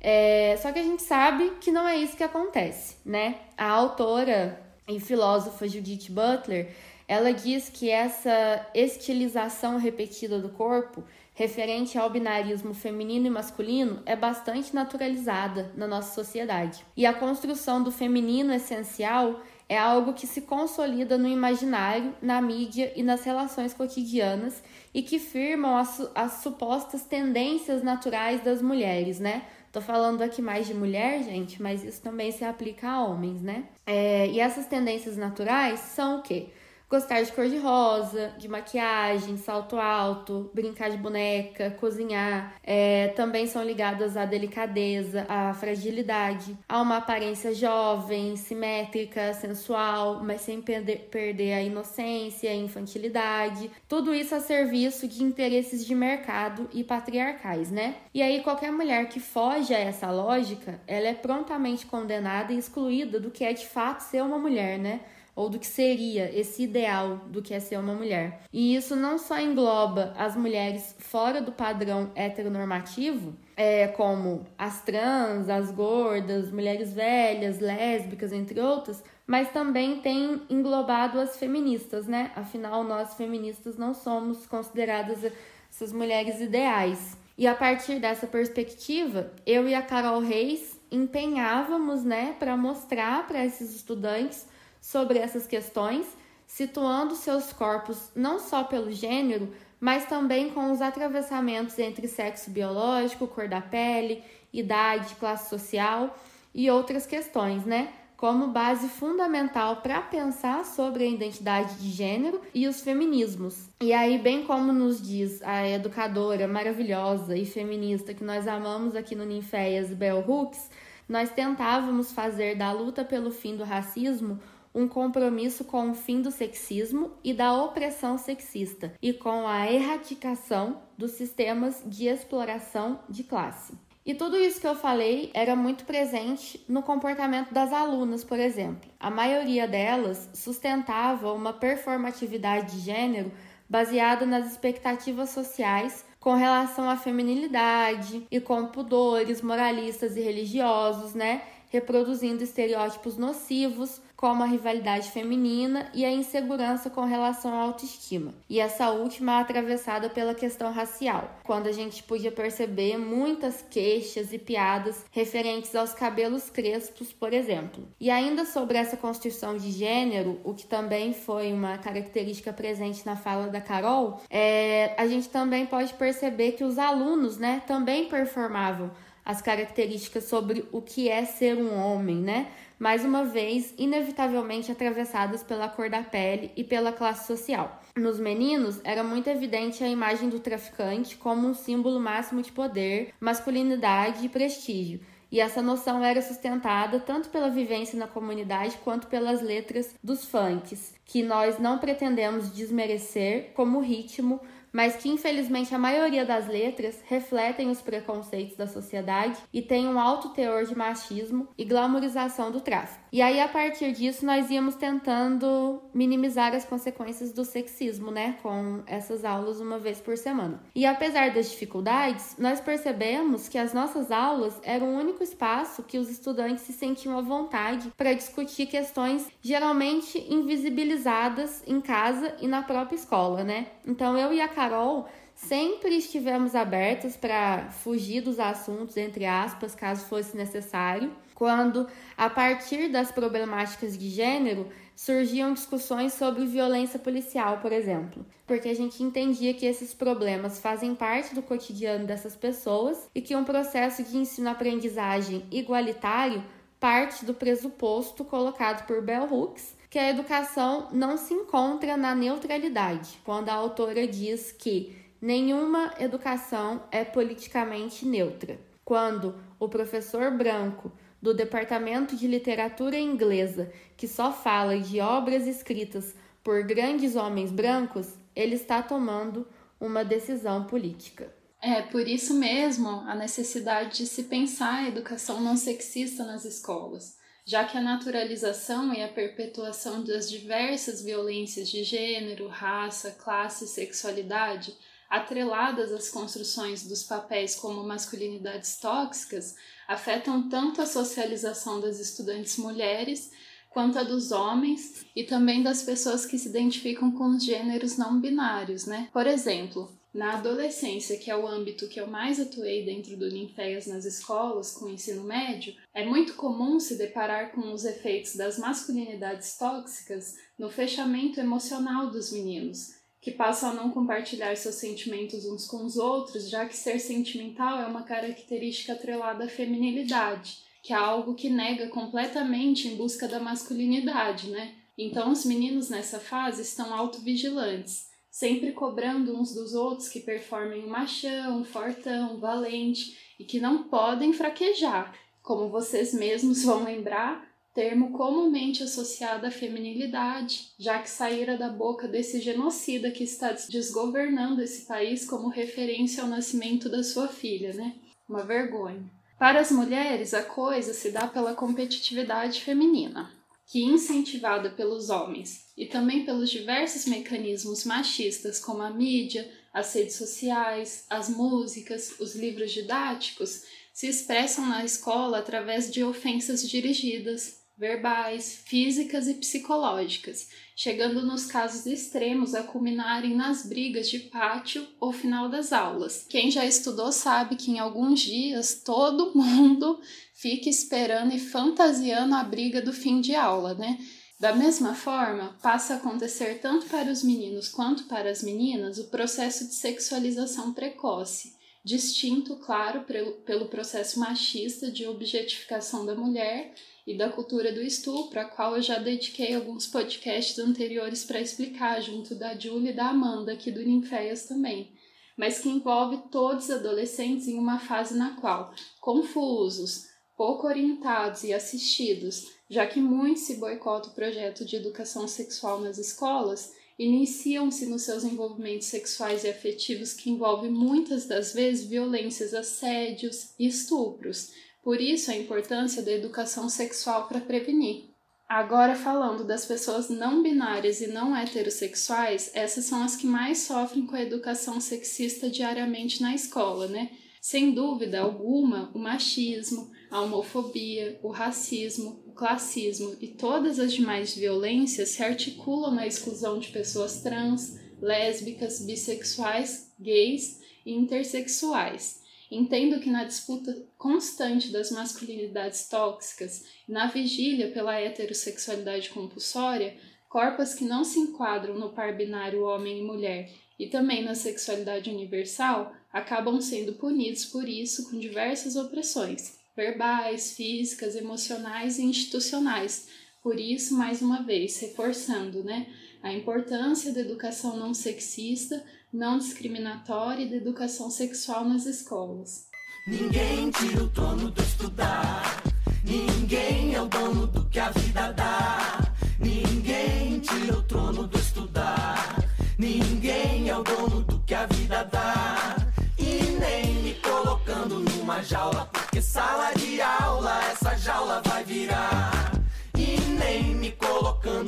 É, 0.00 0.56
só 0.60 0.72
que 0.72 0.78
a 0.78 0.82
gente 0.82 1.02
sabe 1.02 1.52
que 1.60 1.70
não 1.70 1.86
é 1.86 1.96
isso 1.96 2.16
que 2.16 2.24
acontece, 2.24 2.96
né? 3.04 3.36
A 3.56 3.68
autora 3.68 4.60
e 4.88 5.00
filósofa 5.00 5.66
Judith 5.66 6.10
Butler, 6.10 6.70
ela 7.08 7.32
diz 7.32 7.68
que 7.68 7.90
essa 7.90 8.66
estilização 8.74 9.78
repetida 9.78 10.38
do 10.38 10.48
corpo, 10.50 11.04
referente 11.34 11.98
ao 11.98 12.10
binarismo 12.10 12.72
feminino 12.72 13.26
e 13.26 13.30
masculino, 13.30 14.02
é 14.06 14.16
bastante 14.16 14.74
naturalizada 14.74 15.72
na 15.76 15.86
nossa 15.86 16.14
sociedade. 16.14 16.84
E 16.96 17.04
a 17.04 17.12
construção 17.12 17.82
do 17.82 17.92
feminino 17.92 18.52
essencial 18.52 19.40
é 19.68 19.76
algo 19.76 20.12
que 20.12 20.26
se 20.26 20.42
consolida 20.42 21.18
no 21.18 21.28
imaginário, 21.28 22.14
na 22.22 22.40
mídia 22.40 22.92
e 22.94 23.02
nas 23.02 23.24
relações 23.24 23.74
cotidianas 23.74 24.62
e 24.94 25.02
que 25.02 25.18
firmam 25.18 25.76
as, 25.76 26.08
as 26.14 26.32
supostas 26.34 27.02
tendências 27.02 27.82
naturais 27.82 28.42
das 28.42 28.62
mulheres, 28.62 29.18
né? 29.18 29.42
Tô 29.76 29.82
falando 29.82 30.22
aqui 30.22 30.40
mais 30.40 30.66
de 30.66 30.72
mulher, 30.72 31.22
gente, 31.22 31.60
mas 31.60 31.84
isso 31.84 32.00
também 32.00 32.32
se 32.32 32.42
aplica 32.42 32.88
a 32.88 33.04
homens, 33.04 33.42
né? 33.42 33.64
É, 33.84 34.26
e 34.26 34.40
essas 34.40 34.64
tendências 34.64 35.18
naturais 35.18 35.78
são 35.80 36.20
o 36.20 36.22
quê? 36.22 36.46
Gostar 36.88 37.22
de 37.22 37.32
cor 37.32 37.48
de 37.48 37.58
rosa, 37.58 38.32
de 38.38 38.46
maquiagem, 38.46 39.36
salto 39.36 39.76
alto, 39.76 40.48
brincar 40.54 40.88
de 40.88 40.96
boneca, 40.96 41.68
cozinhar. 41.80 42.54
É, 42.62 43.08
também 43.08 43.48
são 43.48 43.64
ligadas 43.64 44.16
à 44.16 44.24
delicadeza, 44.24 45.26
à 45.28 45.52
fragilidade, 45.52 46.56
a 46.68 46.80
uma 46.80 46.98
aparência 46.98 47.52
jovem, 47.52 48.36
simétrica, 48.36 49.34
sensual, 49.34 50.22
mas 50.22 50.42
sem 50.42 50.62
perder, 50.62 51.08
perder 51.10 51.54
a 51.54 51.62
inocência, 51.62 52.52
a 52.52 52.54
infantilidade. 52.54 53.68
Tudo 53.88 54.14
isso 54.14 54.36
a 54.36 54.40
serviço 54.40 55.08
de 55.08 55.24
interesses 55.24 55.84
de 55.84 55.92
mercado 55.92 56.68
e 56.72 56.84
patriarcais, 56.84 57.68
né? 57.68 57.96
E 58.14 58.22
aí 58.22 58.44
qualquer 58.44 58.70
mulher 58.70 59.08
que 59.08 59.18
foge 59.18 59.74
a 59.74 59.78
essa 59.78 60.08
lógica, 60.12 60.80
ela 60.86 61.08
é 61.08 61.14
prontamente 61.14 61.84
condenada 61.84 62.52
e 62.52 62.58
excluída 62.58 63.18
do 63.18 63.32
que 63.32 63.44
é 63.44 63.52
de 63.52 63.66
fato 63.66 64.02
ser 64.02 64.22
uma 64.22 64.38
mulher, 64.38 64.78
né? 64.78 65.00
Ou 65.36 65.50
do 65.50 65.58
que 65.58 65.66
seria 65.66 66.34
esse 66.34 66.62
ideal 66.62 67.18
do 67.28 67.42
que 67.42 67.52
é 67.52 67.60
ser 67.60 67.78
uma 67.78 67.94
mulher. 67.94 68.40
E 68.50 68.74
isso 68.74 68.96
não 68.96 69.18
só 69.18 69.38
engloba 69.38 70.14
as 70.16 70.34
mulheres 70.34 70.96
fora 70.98 71.42
do 71.42 71.52
padrão 71.52 72.10
heteronormativo, 72.14 73.34
é, 73.54 73.86
como 73.88 74.46
as 74.56 74.80
trans, 74.82 75.50
as 75.50 75.70
gordas, 75.70 76.50
mulheres 76.50 76.94
velhas, 76.94 77.60
lésbicas, 77.60 78.32
entre 78.32 78.58
outras, 78.58 79.04
mas 79.26 79.50
também 79.50 80.00
tem 80.00 80.40
englobado 80.48 81.20
as 81.20 81.36
feministas, 81.36 82.06
né? 82.06 82.32
Afinal, 82.34 82.82
nós 82.82 83.14
feministas 83.14 83.76
não 83.76 83.92
somos 83.92 84.46
consideradas 84.46 85.30
essas 85.70 85.92
mulheres 85.92 86.40
ideais. 86.40 87.16
E 87.36 87.46
a 87.46 87.54
partir 87.54 88.00
dessa 88.00 88.26
perspectiva, 88.26 89.30
eu 89.44 89.68
e 89.68 89.74
a 89.74 89.82
Carol 89.82 90.20
Reis 90.20 90.80
empenhávamos, 90.90 92.04
né, 92.04 92.34
para 92.38 92.56
mostrar 92.56 93.26
para 93.26 93.44
esses 93.44 93.74
estudantes 93.74 94.46
sobre 94.86 95.18
essas 95.18 95.48
questões, 95.48 96.06
situando 96.46 97.16
seus 97.16 97.52
corpos 97.52 98.12
não 98.14 98.38
só 98.38 98.62
pelo 98.62 98.92
gênero, 98.92 99.52
mas 99.80 100.06
também 100.06 100.50
com 100.50 100.70
os 100.70 100.80
atravessamentos 100.80 101.76
entre 101.80 102.06
sexo 102.06 102.50
biológico, 102.50 103.26
cor 103.26 103.48
da 103.48 103.60
pele, 103.60 104.22
idade, 104.52 105.16
classe 105.16 105.50
social 105.50 106.16
e 106.54 106.70
outras 106.70 107.04
questões, 107.04 107.66
né? 107.66 107.92
Como 108.16 108.46
base 108.46 108.86
fundamental 108.88 109.78
para 109.78 110.00
pensar 110.02 110.64
sobre 110.64 111.02
a 111.02 111.08
identidade 111.08 111.74
de 111.80 111.90
gênero 111.90 112.40
e 112.54 112.68
os 112.68 112.80
feminismos. 112.80 113.68
E 113.80 113.92
aí, 113.92 114.18
bem 114.18 114.44
como 114.44 114.72
nos 114.72 115.02
diz 115.02 115.42
a 115.42 115.68
educadora 115.68 116.46
maravilhosa 116.46 117.36
e 117.36 117.44
feminista 117.44 118.14
que 118.14 118.22
nós 118.22 118.46
amamos 118.46 118.94
aqui 118.94 119.16
no 119.16 119.24
Ninféias, 119.24 119.92
Bell 119.92 120.24
Hooks, 120.26 120.70
nós 121.08 121.30
tentávamos 121.30 122.12
fazer 122.12 122.56
da 122.56 122.70
luta 122.70 123.04
pelo 123.04 123.32
fim 123.32 123.56
do 123.56 123.64
racismo 123.64 124.40
um 124.76 124.86
compromisso 124.86 125.64
com 125.64 125.90
o 125.90 125.94
fim 125.94 126.20
do 126.20 126.30
sexismo 126.30 127.12
e 127.24 127.32
da 127.32 127.54
opressão 127.64 128.18
sexista 128.18 128.92
e 129.00 129.14
com 129.14 129.48
a 129.48 129.72
erradicação 129.72 130.82
dos 130.98 131.12
sistemas 131.12 131.82
de 131.86 132.06
exploração 132.06 133.00
de 133.08 133.24
classe. 133.24 133.72
E 134.04 134.14
tudo 134.14 134.36
isso 134.36 134.60
que 134.60 134.68
eu 134.68 134.76
falei 134.76 135.30
era 135.32 135.56
muito 135.56 135.84
presente 135.84 136.62
no 136.68 136.82
comportamento 136.82 137.52
das 137.52 137.72
alunas, 137.72 138.22
por 138.22 138.38
exemplo. 138.38 138.88
A 139.00 139.10
maioria 139.10 139.66
delas 139.66 140.28
sustentava 140.34 141.32
uma 141.32 141.54
performatividade 141.54 142.76
de 142.76 142.80
gênero 142.82 143.32
baseada 143.68 144.26
nas 144.26 144.46
expectativas 144.52 145.30
sociais 145.30 146.04
com 146.20 146.34
relação 146.34 146.88
à 146.88 146.96
feminilidade 146.96 148.26
e 148.30 148.40
com 148.40 148.66
pudores 148.66 149.40
moralistas 149.40 150.16
e 150.16 150.20
religiosos, 150.20 151.14
né? 151.14 151.42
Reproduzindo 151.70 152.44
estereótipos 152.44 153.16
nocivos 153.16 154.00
como 154.16 154.42
a 154.42 154.46
rivalidade 154.46 155.10
feminina 155.10 155.90
e 155.92 156.04
a 156.04 156.10
insegurança 156.10 156.88
com 156.88 157.04
relação 157.04 157.52
à 157.52 157.62
autoestima. 157.62 158.34
E 158.48 158.58
essa 158.58 158.90
última 158.90 159.40
atravessada 159.40 160.08
pela 160.08 160.34
questão 160.34 160.72
racial, 160.72 161.38
quando 161.44 161.66
a 161.66 161.72
gente 161.72 162.02
podia 162.02 162.32
perceber 162.32 162.96
muitas 162.96 163.62
queixas 163.68 164.32
e 164.32 164.38
piadas 164.38 165.04
referentes 165.10 165.74
aos 165.74 165.92
cabelos 165.92 166.48
crespos, 166.48 167.12
por 167.12 167.32
exemplo. 167.32 167.86
E 168.00 168.10
ainda 168.10 168.44
sobre 168.46 168.78
essa 168.78 168.96
construção 168.96 169.56
de 169.56 169.70
gênero, 169.70 170.40
o 170.42 170.54
que 170.54 170.66
também 170.66 171.12
foi 171.12 171.52
uma 171.52 171.76
característica 171.78 172.52
presente 172.52 173.04
na 173.04 173.16
fala 173.16 173.48
da 173.48 173.60
Carol, 173.60 174.20
é, 174.30 174.94
a 174.96 175.06
gente 175.06 175.28
também 175.28 175.66
pode 175.66 175.92
perceber 175.94 176.52
que 176.52 176.64
os 176.64 176.78
alunos, 176.78 177.36
né, 177.36 177.62
também 177.66 178.08
performavam 178.08 178.90
as 179.26 179.42
características 179.42 180.24
sobre 180.24 180.64
o 180.70 180.80
que 180.80 181.08
é 181.08 181.24
ser 181.24 181.56
um 181.56 181.76
homem, 181.76 182.18
né? 182.18 182.46
Mais 182.78 183.04
uma 183.04 183.24
vez, 183.24 183.74
inevitavelmente 183.78 184.70
atravessadas 184.70 185.42
pela 185.42 185.68
cor 185.68 185.88
da 185.88 186.02
pele 186.02 186.52
e 186.56 186.62
pela 186.62 186.92
classe 186.92 187.26
social. 187.26 187.80
Nos 187.96 188.20
meninos, 188.20 188.80
era 188.84 189.02
muito 189.02 189.28
evidente 189.28 189.82
a 189.82 189.88
imagem 189.88 190.28
do 190.28 190.40
traficante 190.40 191.16
como 191.16 191.48
um 191.48 191.54
símbolo 191.54 191.98
máximo 191.98 192.42
de 192.42 192.52
poder, 192.52 193.14
masculinidade 193.18 194.26
e 194.26 194.28
prestígio. 194.28 195.00
E 195.30 195.40
essa 195.40 195.60
noção 195.60 196.04
era 196.04 196.22
sustentada 196.22 197.00
tanto 197.00 197.30
pela 197.30 197.50
vivência 197.50 197.98
na 197.98 198.06
comunidade 198.06 198.78
quanto 198.84 199.08
pelas 199.08 199.42
letras 199.42 199.94
dos 200.02 200.24
funks, 200.24 200.94
que 201.04 201.22
nós 201.22 201.58
não 201.58 201.78
pretendemos 201.78 202.54
desmerecer 202.54 203.50
como 203.54 203.80
ritmo 203.80 204.40
mas 204.76 204.94
que 204.94 205.08
infelizmente 205.08 205.74
a 205.74 205.78
maioria 205.78 206.22
das 206.22 206.46
letras 206.46 207.02
refletem 207.06 207.70
os 207.70 207.80
preconceitos 207.80 208.58
da 208.58 208.66
sociedade 208.66 209.38
e 209.50 209.62
tem 209.62 209.88
um 209.88 209.98
alto 209.98 210.34
teor 210.34 210.66
de 210.66 210.76
machismo 210.76 211.48
e 211.56 211.64
glamorização 211.64 212.50
do 212.50 212.60
tráfico. 212.60 213.05
E 213.16 213.22
aí 213.22 213.40
a 213.40 213.48
partir 213.48 213.92
disso 213.92 214.26
nós 214.26 214.50
íamos 214.50 214.74
tentando 214.74 215.80
minimizar 215.94 216.54
as 216.54 216.66
consequências 216.66 217.32
do 217.32 217.46
sexismo, 217.46 218.10
né, 218.10 218.36
com 218.42 218.82
essas 218.86 219.24
aulas 219.24 219.58
uma 219.58 219.78
vez 219.78 220.02
por 220.02 220.18
semana. 220.18 220.60
E 220.74 220.84
apesar 220.84 221.32
das 221.32 221.50
dificuldades, 221.50 222.36
nós 222.38 222.60
percebemos 222.60 223.48
que 223.48 223.56
as 223.56 223.72
nossas 223.72 224.10
aulas 224.10 224.60
eram 224.62 224.88
o 224.88 224.98
único 224.98 225.22
espaço 225.22 225.82
que 225.82 225.96
os 225.96 226.10
estudantes 226.10 226.64
se 226.64 226.74
sentiam 226.74 227.16
à 227.16 227.22
vontade 227.22 227.90
para 227.96 228.12
discutir 228.12 228.66
questões 228.66 229.26
geralmente 229.40 230.18
invisibilizadas 230.28 231.62
em 231.66 231.80
casa 231.80 232.36
e 232.38 232.46
na 232.46 232.62
própria 232.64 232.96
escola, 232.96 233.42
né? 233.42 233.68
Então 233.86 234.18
eu 234.18 234.30
e 234.30 234.42
a 234.42 234.48
Carol 234.48 235.08
sempre 235.34 235.96
estivemos 235.96 236.54
abertas 236.54 237.16
para 237.16 237.70
fugir 237.70 238.20
dos 238.20 238.38
assuntos, 238.38 238.94
entre 238.98 239.24
aspas, 239.24 239.74
caso 239.74 240.04
fosse 240.04 240.36
necessário, 240.36 241.10
quando, 241.36 241.86
a 242.16 242.30
partir 242.30 242.88
das 242.88 243.12
problemáticas 243.12 243.96
de 243.96 244.08
gênero, 244.08 244.68
surgiam 244.96 245.52
discussões 245.52 246.14
sobre 246.14 246.46
violência 246.46 246.98
policial, 246.98 247.58
por 247.58 247.70
exemplo, 247.72 248.24
porque 248.46 248.70
a 248.70 248.74
gente 248.74 249.02
entendia 249.02 249.52
que 249.52 249.66
esses 249.66 249.92
problemas 249.92 250.58
fazem 250.58 250.94
parte 250.94 251.34
do 251.34 251.42
cotidiano 251.42 252.06
dessas 252.06 252.34
pessoas 252.34 253.08
e 253.14 253.20
que 253.20 253.36
um 253.36 253.44
processo 253.44 254.02
de 254.02 254.16
ensino-aprendizagem 254.16 255.44
igualitário 255.50 256.42
parte 256.80 257.26
do 257.26 257.34
pressuposto 257.34 258.24
colocado 258.24 258.86
por 258.86 259.02
Bell 259.02 259.30
Hooks 259.30 259.76
que 259.90 259.98
a 259.98 260.08
educação 260.08 260.88
não 260.90 261.18
se 261.18 261.34
encontra 261.34 261.96
na 261.96 262.14
neutralidade, 262.14 263.18
quando 263.24 263.50
a 263.50 263.54
autora 263.54 264.06
diz 264.06 264.52
que 264.52 264.96
nenhuma 265.20 265.92
educação 265.98 266.82
é 266.90 267.04
politicamente 267.04 268.06
neutra. 268.06 268.58
Quando 268.84 269.34
o 269.58 269.68
professor 269.68 270.30
branco 270.30 270.92
do 271.26 271.34
Departamento 271.34 272.14
de 272.14 272.28
Literatura 272.28 272.96
Inglesa, 272.96 273.72
que 273.96 274.06
só 274.06 274.32
fala 274.32 274.78
de 274.78 275.00
obras 275.00 275.44
escritas 275.44 276.14
por 276.44 276.62
grandes 276.62 277.16
homens 277.16 277.50
brancos, 277.50 278.14
ele 278.32 278.54
está 278.54 278.80
tomando 278.80 279.44
uma 279.80 280.04
decisão 280.04 280.68
política. 280.68 281.34
É 281.60 281.82
por 281.82 282.06
isso 282.06 282.32
mesmo 282.32 282.88
a 282.88 283.16
necessidade 283.16 283.96
de 283.96 284.06
se 284.06 284.22
pensar 284.22 284.84
a 284.84 284.88
educação 284.88 285.40
não 285.40 285.56
sexista 285.56 286.24
nas 286.24 286.44
escolas 286.44 287.16
já 287.48 287.64
que 287.64 287.78
a 287.78 287.80
naturalização 287.80 288.92
e 288.92 289.00
a 289.00 289.06
perpetuação 289.06 290.02
das 290.02 290.28
diversas 290.28 291.00
violências 291.00 291.68
de 291.68 291.84
gênero, 291.84 292.48
raça, 292.48 293.12
classe 293.12 293.66
e 293.66 293.68
sexualidade, 293.68 294.76
atreladas 295.08 295.92
às 295.92 296.08
construções 296.08 296.86
dos 296.86 297.02
papéis 297.02 297.54
como 297.54 297.84
masculinidades 297.84 298.78
tóxicas, 298.78 299.54
afetam 299.86 300.48
tanto 300.48 300.82
a 300.82 300.86
socialização 300.86 301.80
das 301.80 302.00
estudantes 302.00 302.56
mulheres 302.56 303.30
quanto 303.70 303.98
a 303.98 304.02
dos 304.02 304.32
homens 304.32 305.04
e 305.14 305.24
também 305.24 305.62
das 305.62 305.82
pessoas 305.82 306.24
que 306.24 306.38
se 306.38 306.48
identificam 306.48 307.10
com 307.12 307.28
os 307.36 307.44
gêneros 307.44 307.98
não 307.98 308.20
binários, 308.20 308.86
né? 308.86 309.10
Por 309.12 309.26
exemplo, 309.26 309.90
Na 310.16 310.38
adolescência, 310.38 311.18
que 311.18 311.30
é 311.30 311.36
o 311.36 311.46
âmbito 311.46 311.88
que 311.88 312.00
eu 312.00 312.06
mais 312.06 312.40
atuei 312.40 312.86
dentro 312.86 313.18
do 313.18 313.28
Ninféias 313.28 313.86
nas 313.86 314.06
escolas, 314.06 314.72
com 314.72 314.86
o 314.86 314.90
ensino 314.90 315.22
médio, 315.22 315.74
é 315.92 316.06
muito 316.06 316.36
comum 316.36 316.80
se 316.80 316.96
deparar 316.96 317.52
com 317.52 317.70
os 317.70 317.84
efeitos 317.84 318.34
das 318.34 318.58
masculinidades 318.58 319.58
tóxicas 319.58 320.36
no 320.58 320.70
fechamento 320.70 321.38
emocional 321.38 322.10
dos 322.10 322.32
meninos, 322.32 322.94
que 323.26 323.32
passam 323.32 323.70
a 323.70 323.74
não 323.74 323.90
compartilhar 323.90 324.56
seus 324.56 324.76
sentimentos 324.76 325.46
uns 325.46 325.66
com 325.66 325.84
os 325.84 325.96
outros, 325.96 326.48
já 326.48 326.64
que 326.64 326.76
ser 326.76 327.00
sentimental 327.00 327.80
é 327.80 327.84
uma 327.84 328.04
característica 328.04 328.92
atrelada 328.92 329.46
à 329.46 329.48
feminilidade, 329.48 330.58
que 330.80 330.92
é 330.92 330.96
algo 330.96 331.34
que 331.34 331.50
nega 331.50 331.88
completamente 331.88 332.86
em 332.86 332.94
busca 332.94 333.26
da 333.26 333.40
masculinidade, 333.40 334.48
né? 334.48 334.76
Então 334.96 335.32
os 335.32 335.44
meninos 335.44 335.90
nessa 335.90 336.20
fase 336.20 336.62
estão 336.62 336.94
autovigilantes, 336.94 338.06
sempre 338.30 338.70
cobrando 338.70 339.36
uns 339.36 339.52
dos 339.52 339.74
outros 339.74 340.08
que 340.08 340.20
performem 340.20 340.84
um 340.84 340.88
machão, 340.88 341.64
fortão, 341.64 342.38
valente 342.38 343.18
e 343.40 343.44
que 343.44 343.58
não 343.58 343.88
podem 343.88 344.32
fraquejar. 344.32 345.12
Como 345.42 345.68
vocês 345.68 346.14
mesmos 346.14 346.62
vão 346.62 346.84
lembrar, 346.84 347.44
termo 347.76 348.10
comumente 348.12 348.82
associado 348.82 349.46
à 349.46 349.50
feminilidade, 349.50 350.70
já 350.78 350.98
que 350.98 351.10
saíra 351.10 351.58
da 351.58 351.68
boca 351.68 352.08
desse 352.08 352.40
genocida 352.40 353.10
que 353.10 353.22
está 353.22 353.52
desgovernando 353.52 354.62
esse 354.62 354.86
país 354.86 355.26
como 355.26 355.50
referência 355.50 356.22
ao 356.22 356.28
nascimento 356.28 356.88
da 356.88 357.04
sua 357.04 357.28
filha, 357.28 357.74
né? 357.74 357.94
Uma 358.26 358.42
vergonha. 358.42 359.04
Para 359.38 359.60
as 359.60 359.70
mulheres, 359.70 360.32
a 360.32 360.42
coisa 360.42 360.94
se 360.94 361.10
dá 361.10 361.28
pela 361.28 361.54
competitividade 361.54 362.62
feminina, 362.62 363.30
que, 363.66 363.84
incentivada 363.84 364.70
pelos 364.70 365.10
homens 365.10 365.66
e 365.76 365.84
também 365.84 366.24
pelos 366.24 366.48
diversos 366.48 367.04
mecanismos 367.04 367.84
machistas, 367.84 368.58
como 368.58 368.80
a 368.80 368.88
mídia, 368.88 369.46
as 369.74 369.92
redes 369.92 370.16
sociais, 370.16 371.04
as 371.10 371.28
músicas, 371.28 372.18
os 372.18 372.34
livros 372.34 372.72
didáticos, 372.72 373.64
se 373.92 374.06
expressam 374.06 374.64
na 374.66 374.82
escola 374.82 375.38
através 375.38 375.90
de 375.90 376.02
ofensas 376.02 376.66
dirigidas, 376.66 377.65
verbais, 377.76 378.62
físicas 378.64 379.28
e 379.28 379.34
psicológicas, 379.34 380.48
chegando 380.74 381.24
nos 381.24 381.46
casos 381.46 381.84
extremos 381.84 382.54
a 382.54 382.62
culminarem 382.62 383.34
nas 383.34 383.66
brigas 383.66 384.08
de 384.08 384.18
pátio 384.18 384.86
ou 384.98 385.12
final 385.12 385.48
das 385.48 385.72
aulas. 385.72 386.24
Quem 386.28 386.50
já 386.50 386.64
estudou 386.64 387.12
sabe 387.12 387.56
que 387.56 387.70
em 387.70 387.78
alguns 387.78 388.20
dias 388.20 388.80
todo 388.82 389.32
mundo 389.36 390.00
fica 390.34 390.70
esperando 390.70 391.34
e 391.34 391.38
fantasiando 391.38 392.34
a 392.34 392.42
briga 392.42 392.80
do 392.80 392.92
fim 392.92 393.20
de 393.20 393.34
aula, 393.34 393.74
né? 393.74 393.98
Da 394.38 394.54
mesma 394.54 394.94
forma, 394.94 395.56
passa 395.62 395.94
a 395.94 395.96
acontecer 395.96 396.60
tanto 396.60 396.86
para 396.86 397.10
os 397.10 397.22
meninos 397.22 397.68
quanto 397.68 398.04
para 398.04 398.30
as 398.30 398.42
meninas 398.42 398.98
o 398.98 399.08
processo 399.08 399.66
de 399.66 399.74
sexualização 399.74 400.74
precoce, 400.74 401.54
distinto, 401.82 402.56
claro, 402.56 403.04
pelo 403.46 403.68
processo 403.68 404.18
machista 404.20 404.90
de 404.90 405.06
objetificação 405.06 406.04
da 406.04 406.14
mulher 406.14 406.74
e 407.06 407.16
da 407.16 407.30
cultura 407.30 407.72
do 407.72 407.80
estupro, 407.80 408.40
a 408.40 408.44
qual 408.44 408.74
eu 408.74 408.82
já 408.82 408.98
dediquei 408.98 409.54
alguns 409.54 409.86
podcasts 409.86 410.58
anteriores 410.58 411.24
para 411.24 411.40
explicar, 411.40 412.00
junto 412.00 412.34
da 412.34 412.58
Julie 412.58 412.90
e 412.90 412.92
da 412.92 413.10
Amanda, 413.10 413.52
aqui 413.52 413.70
do 413.70 413.80
Ninféias 413.80 414.46
também, 414.46 414.92
mas 415.36 415.60
que 415.60 415.68
envolve 415.68 416.28
todos 416.30 416.64
os 416.64 416.70
adolescentes 416.70 417.46
em 417.46 417.58
uma 417.58 417.78
fase 417.78 418.18
na 418.18 418.34
qual, 418.40 418.74
confusos, 419.00 420.06
pouco 420.36 420.66
orientados 420.66 421.44
e 421.44 421.52
assistidos, 421.52 422.48
já 422.68 422.86
que 422.86 422.98
muitos 422.98 423.42
se 423.42 423.56
boicotam 423.56 424.10
o 424.10 424.14
projeto 424.14 424.64
de 424.64 424.74
educação 424.74 425.28
sexual 425.28 425.80
nas 425.80 425.98
escolas, 425.98 426.74
iniciam-se 426.98 427.86
nos 427.86 428.02
seus 428.02 428.24
envolvimentos 428.24 428.88
sexuais 428.88 429.44
e 429.44 429.48
afetivos 429.48 430.12
que 430.12 430.30
envolvem 430.30 430.70
muitas 430.70 431.26
das 431.26 431.52
vezes 431.52 431.86
violências, 431.86 432.54
assédios 432.54 433.50
e 433.58 433.66
estupros, 433.66 434.50
por 434.86 435.00
isso, 435.00 435.32
a 435.32 435.36
importância 435.36 436.00
da 436.00 436.12
educação 436.12 436.68
sexual 436.68 437.26
para 437.26 437.40
prevenir. 437.40 438.04
Agora, 438.48 438.94
falando 438.94 439.44
das 439.44 439.66
pessoas 439.66 440.08
não 440.08 440.44
binárias 440.44 441.00
e 441.00 441.08
não 441.08 441.36
heterossexuais, 441.36 442.52
essas 442.54 442.84
são 442.84 443.02
as 443.02 443.16
que 443.16 443.26
mais 443.26 443.58
sofrem 443.58 444.06
com 444.06 444.14
a 444.14 444.22
educação 444.22 444.80
sexista 444.80 445.50
diariamente 445.50 446.22
na 446.22 446.36
escola, 446.36 446.86
né? 446.86 447.10
Sem 447.40 447.74
dúvida 447.74 448.20
alguma, 448.20 448.92
o 448.94 448.98
machismo, 449.00 449.90
a 450.08 450.20
homofobia, 450.20 451.18
o 451.20 451.30
racismo, 451.30 452.22
o 452.24 452.30
classismo 452.30 453.16
e 453.20 453.26
todas 453.26 453.80
as 453.80 453.92
demais 453.92 454.36
violências 454.36 455.08
se 455.08 455.20
articulam 455.24 455.96
na 455.96 456.06
exclusão 456.06 456.60
de 456.60 456.68
pessoas 456.68 457.22
trans, 457.24 457.76
lésbicas, 458.00 458.86
bissexuais, 458.86 459.92
gays 459.98 460.60
e 460.86 460.94
intersexuais. 460.94 462.24
Entendo 462.50 463.00
que 463.00 463.10
na 463.10 463.24
disputa 463.24 463.86
constante 463.98 464.70
das 464.70 464.90
masculinidades 464.90 465.88
tóxicas 465.88 466.64
e 466.88 466.92
na 466.92 467.06
vigília 467.06 467.72
pela 467.72 467.98
heterossexualidade 467.98 469.10
compulsória, 469.10 469.96
corpos 470.28 470.74
que 470.74 470.84
não 470.84 471.02
se 471.02 471.18
enquadram 471.18 471.78
no 471.78 471.90
par 471.90 472.16
binário 472.16 472.62
homem 472.62 473.00
e 473.00 473.02
mulher 473.02 473.50
e 473.78 473.88
também 473.88 474.24
na 474.24 474.34
sexualidade 474.34 475.10
universal 475.10 475.94
acabam 476.12 476.60
sendo 476.60 476.94
punidos 476.94 477.44
por 477.44 477.68
isso 477.68 478.08
com 478.08 478.18
diversas 478.18 478.76
opressões, 478.76 479.58
verbais, 479.76 480.56
físicas, 480.56 481.14
emocionais 481.14 481.98
e 481.98 482.04
institucionais. 482.04 483.08
Por 483.42 483.60
isso, 483.60 483.94
mais 483.94 484.22
uma 484.22 484.42
vez, 484.42 484.78
reforçando 484.80 485.62
né, 485.62 485.86
a 486.22 486.32
importância 486.32 487.12
da 487.12 487.20
educação 487.20 487.76
não 487.76 487.92
sexista 487.92 488.82
não 489.16 489.38
discriminatória 489.38 490.44
e 490.44 490.50
da 490.50 490.56
educação 490.56 491.10
sexual 491.10 491.64
nas 491.64 491.86
escolas. 491.86 492.66
Ninguém 493.06 493.70
tira 493.70 494.04
o 494.04 494.08
trono 494.08 494.50
do 494.50 494.62
estudar. 494.62 495.62
Ninguém 496.04 496.94
é 496.94 497.00
o 497.00 497.06
dono 497.06 497.46
do 497.46 497.64
que 497.64 497.80
a 497.80 497.88
vida 497.90 498.32
dá. 498.32 498.98
Ninguém 499.38 500.38
tira 500.40 500.76
o 500.76 500.82
trono 500.82 501.26
do 501.26 501.38
estudar. 501.38 502.44
Ninguém 502.78 503.70
é 503.70 503.76
o 503.78 503.82
dono 503.82 504.20
do 504.22 504.38
que 504.40 504.54
a 504.54 504.66
vida 504.66 505.02
dá. 505.04 505.76
E 506.18 506.58
nem 506.60 507.02
me 507.02 507.14
colocando 507.14 508.00
numa 508.00 508.42
jaula, 508.42 508.86
porque 508.92 509.22
sala 509.22 509.72
de 509.72 509.98
aula 509.98 510.62
essa 510.72 510.94
jaula 510.94 511.40
vai 511.42 511.64
virar. 511.64 512.52
E 512.98 513.18
nem 513.38 513.74
me 513.74 513.92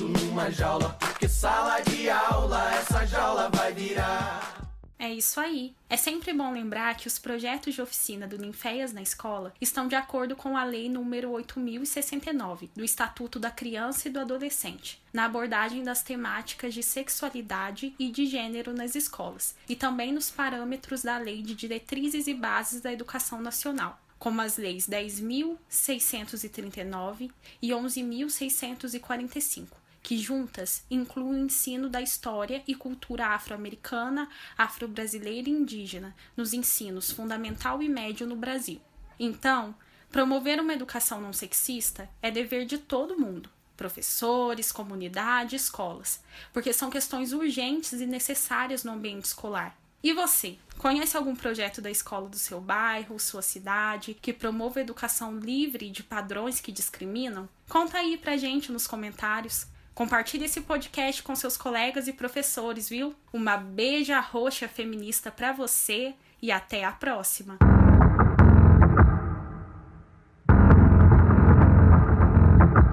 numa 0.07 0.51
jaula, 0.51 0.91
porque 1.01 1.29
sala 1.29 1.81
de 1.81 2.09
aula 2.09 2.73
essa 2.75 3.05
jaula 3.05 3.51
vai 3.51 3.73
virar. 3.73 4.59
É 5.01 5.15
isso 5.15 5.39
aí. 5.39 5.77
É 5.89 5.97
sempre 5.97 6.33
bom 6.33 6.53
lembrar 6.53 6.97
que 6.97 7.07
os 7.07 7.21
projetos 7.21 7.73
de 7.73 7.81
oficina 7.81 8.27
do 8.27 8.37
Ninféias 8.37 8.93
na 8.93 9.01
escola 9.01 9.55
estão 9.61 9.87
de 9.87 9.95
acordo 9.95 10.35
com 10.35 10.57
a 10.57 10.65
Lei 10.65 10.89
número 10.89 11.31
8069 11.31 12.69
do 12.75 12.85
Estatuto 12.85 13.39
da 13.39 13.49
Criança 13.49 14.09
e 14.09 14.11
do 14.11 14.19
Adolescente, 14.19 15.01
na 15.13 15.27
abordagem 15.27 15.85
das 15.85 16.03
temáticas 16.03 16.75
de 16.75 16.83
sexualidade 16.83 17.95
e 17.97 18.11
de 18.11 18.27
gênero 18.27 18.75
nas 18.75 18.97
escolas, 18.97 19.55
e 19.69 19.77
também 19.77 20.13
nos 20.13 20.33
parâmetros 20.33 21.03
da 21.03 21.17
Lei 21.17 21.43
de 21.43 21.55
Diretrizes 21.55 22.27
e 22.27 22.35
Bases 22.35 22.81
da 22.81 22.93
Educação 22.93 23.41
Nacional 23.41 24.01
como 24.19 24.41
as 24.41 24.57
leis 24.57 24.89
10.639 24.89 27.31
e 27.63 27.69
11.645, 27.69 29.69
que 30.03 30.17
juntas 30.17 30.85
incluem 30.91 31.43
o 31.43 31.45
ensino 31.47 31.89
da 31.89 32.01
história 32.01 32.63
e 32.67 32.75
cultura 32.75 33.29
afro-americana, 33.29 34.29
afro-brasileira 34.57 35.49
e 35.49 35.53
indígena 35.53 36.15
nos 36.37 36.53
ensinos 36.53 37.11
fundamental 37.11 37.83
e 37.83 37.89
médio 37.89 38.27
no 38.27 38.37
Brasil. 38.37 38.81
Então, 39.19 39.75
promover 40.11 40.61
uma 40.61 40.73
educação 40.73 41.21
não 41.21 41.33
sexista 41.33 42.09
é 42.23 42.31
dever 42.31 42.65
de 42.65 42.79
todo 42.79 43.19
mundo, 43.19 43.51
professores, 43.77 44.73
comunidade, 44.73 45.57
escolas, 45.57 46.23
porque 46.53 46.73
são 46.73 46.91
questões 46.91 47.33
urgentes 47.33 47.93
e 47.93 48.07
necessárias 48.07 48.85
no 48.85 48.93
ambiente 48.93 49.27
escolar. 49.27 49.77
E 50.01 50.13
você, 50.13 50.57
conhece 50.79 51.17
algum 51.17 51.35
projeto 51.35 51.83
da 51.83 51.91
escola 51.91 52.29
do 52.29 52.39
seu 52.39 52.61
bairro, 52.61 53.19
sua 53.19 53.43
cidade, 53.43 54.15
que 54.15 54.33
promova 54.33 54.81
educação 54.81 55.37
livre 55.37 55.91
de 55.91 56.05
padrões 56.05 56.61
que 56.61 56.71
discriminam? 56.71 57.49
Conta 57.69 57.99
aí 57.99 58.17
pra 58.17 58.37
gente 58.37 58.71
nos 58.71 58.87
comentários. 58.87 59.67
Compartilhe 59.99 60.45
esse 60.45 60.61
podcast 60.61 61.25
com 61.25 61.35
seus 61.35 61.57
colegas 61.57 62.07
e 62.07 62.13
professores, 62.13 62.89
viu? 62.89 63.17
Uma 63.33 63.57
beija 63.57 64.21
roxa 64.21 64.69
feminista 64.69 65.29
para 65.29 65.53
você 65.53 66.15
e 66.41 66.53
até 66.53 66.85
a 66.85 66.93
próxima. 66.93 67.59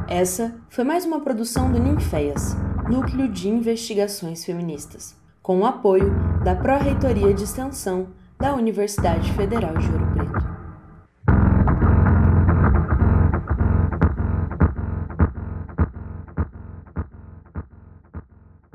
Essa 0.08 0.60
foi 0.68 0.84
mais 0.84 1.06
uma 1.06 1.20
produção 1.20 1.72
do 1.72 1.78
Ninféias, 1.78 2.56
Núcleo 2.90 3.28
de 3.28 3.50
Investigações 3.50 4.44
Feministas, 4.44 5.16
com 5.44 5.60
o 5.60 5.66
apoio 5.68 6.12
da 6.44 6.56
Pró-Reitoria 6.56 7.36
de 7.36 7.44
Extensão 7.44 8.16
da 8.40 8.56
Universidade 8.56 9.32
Federal 9.34 9.78
de 9.78 9.88
Uruguai. 9.90 10.05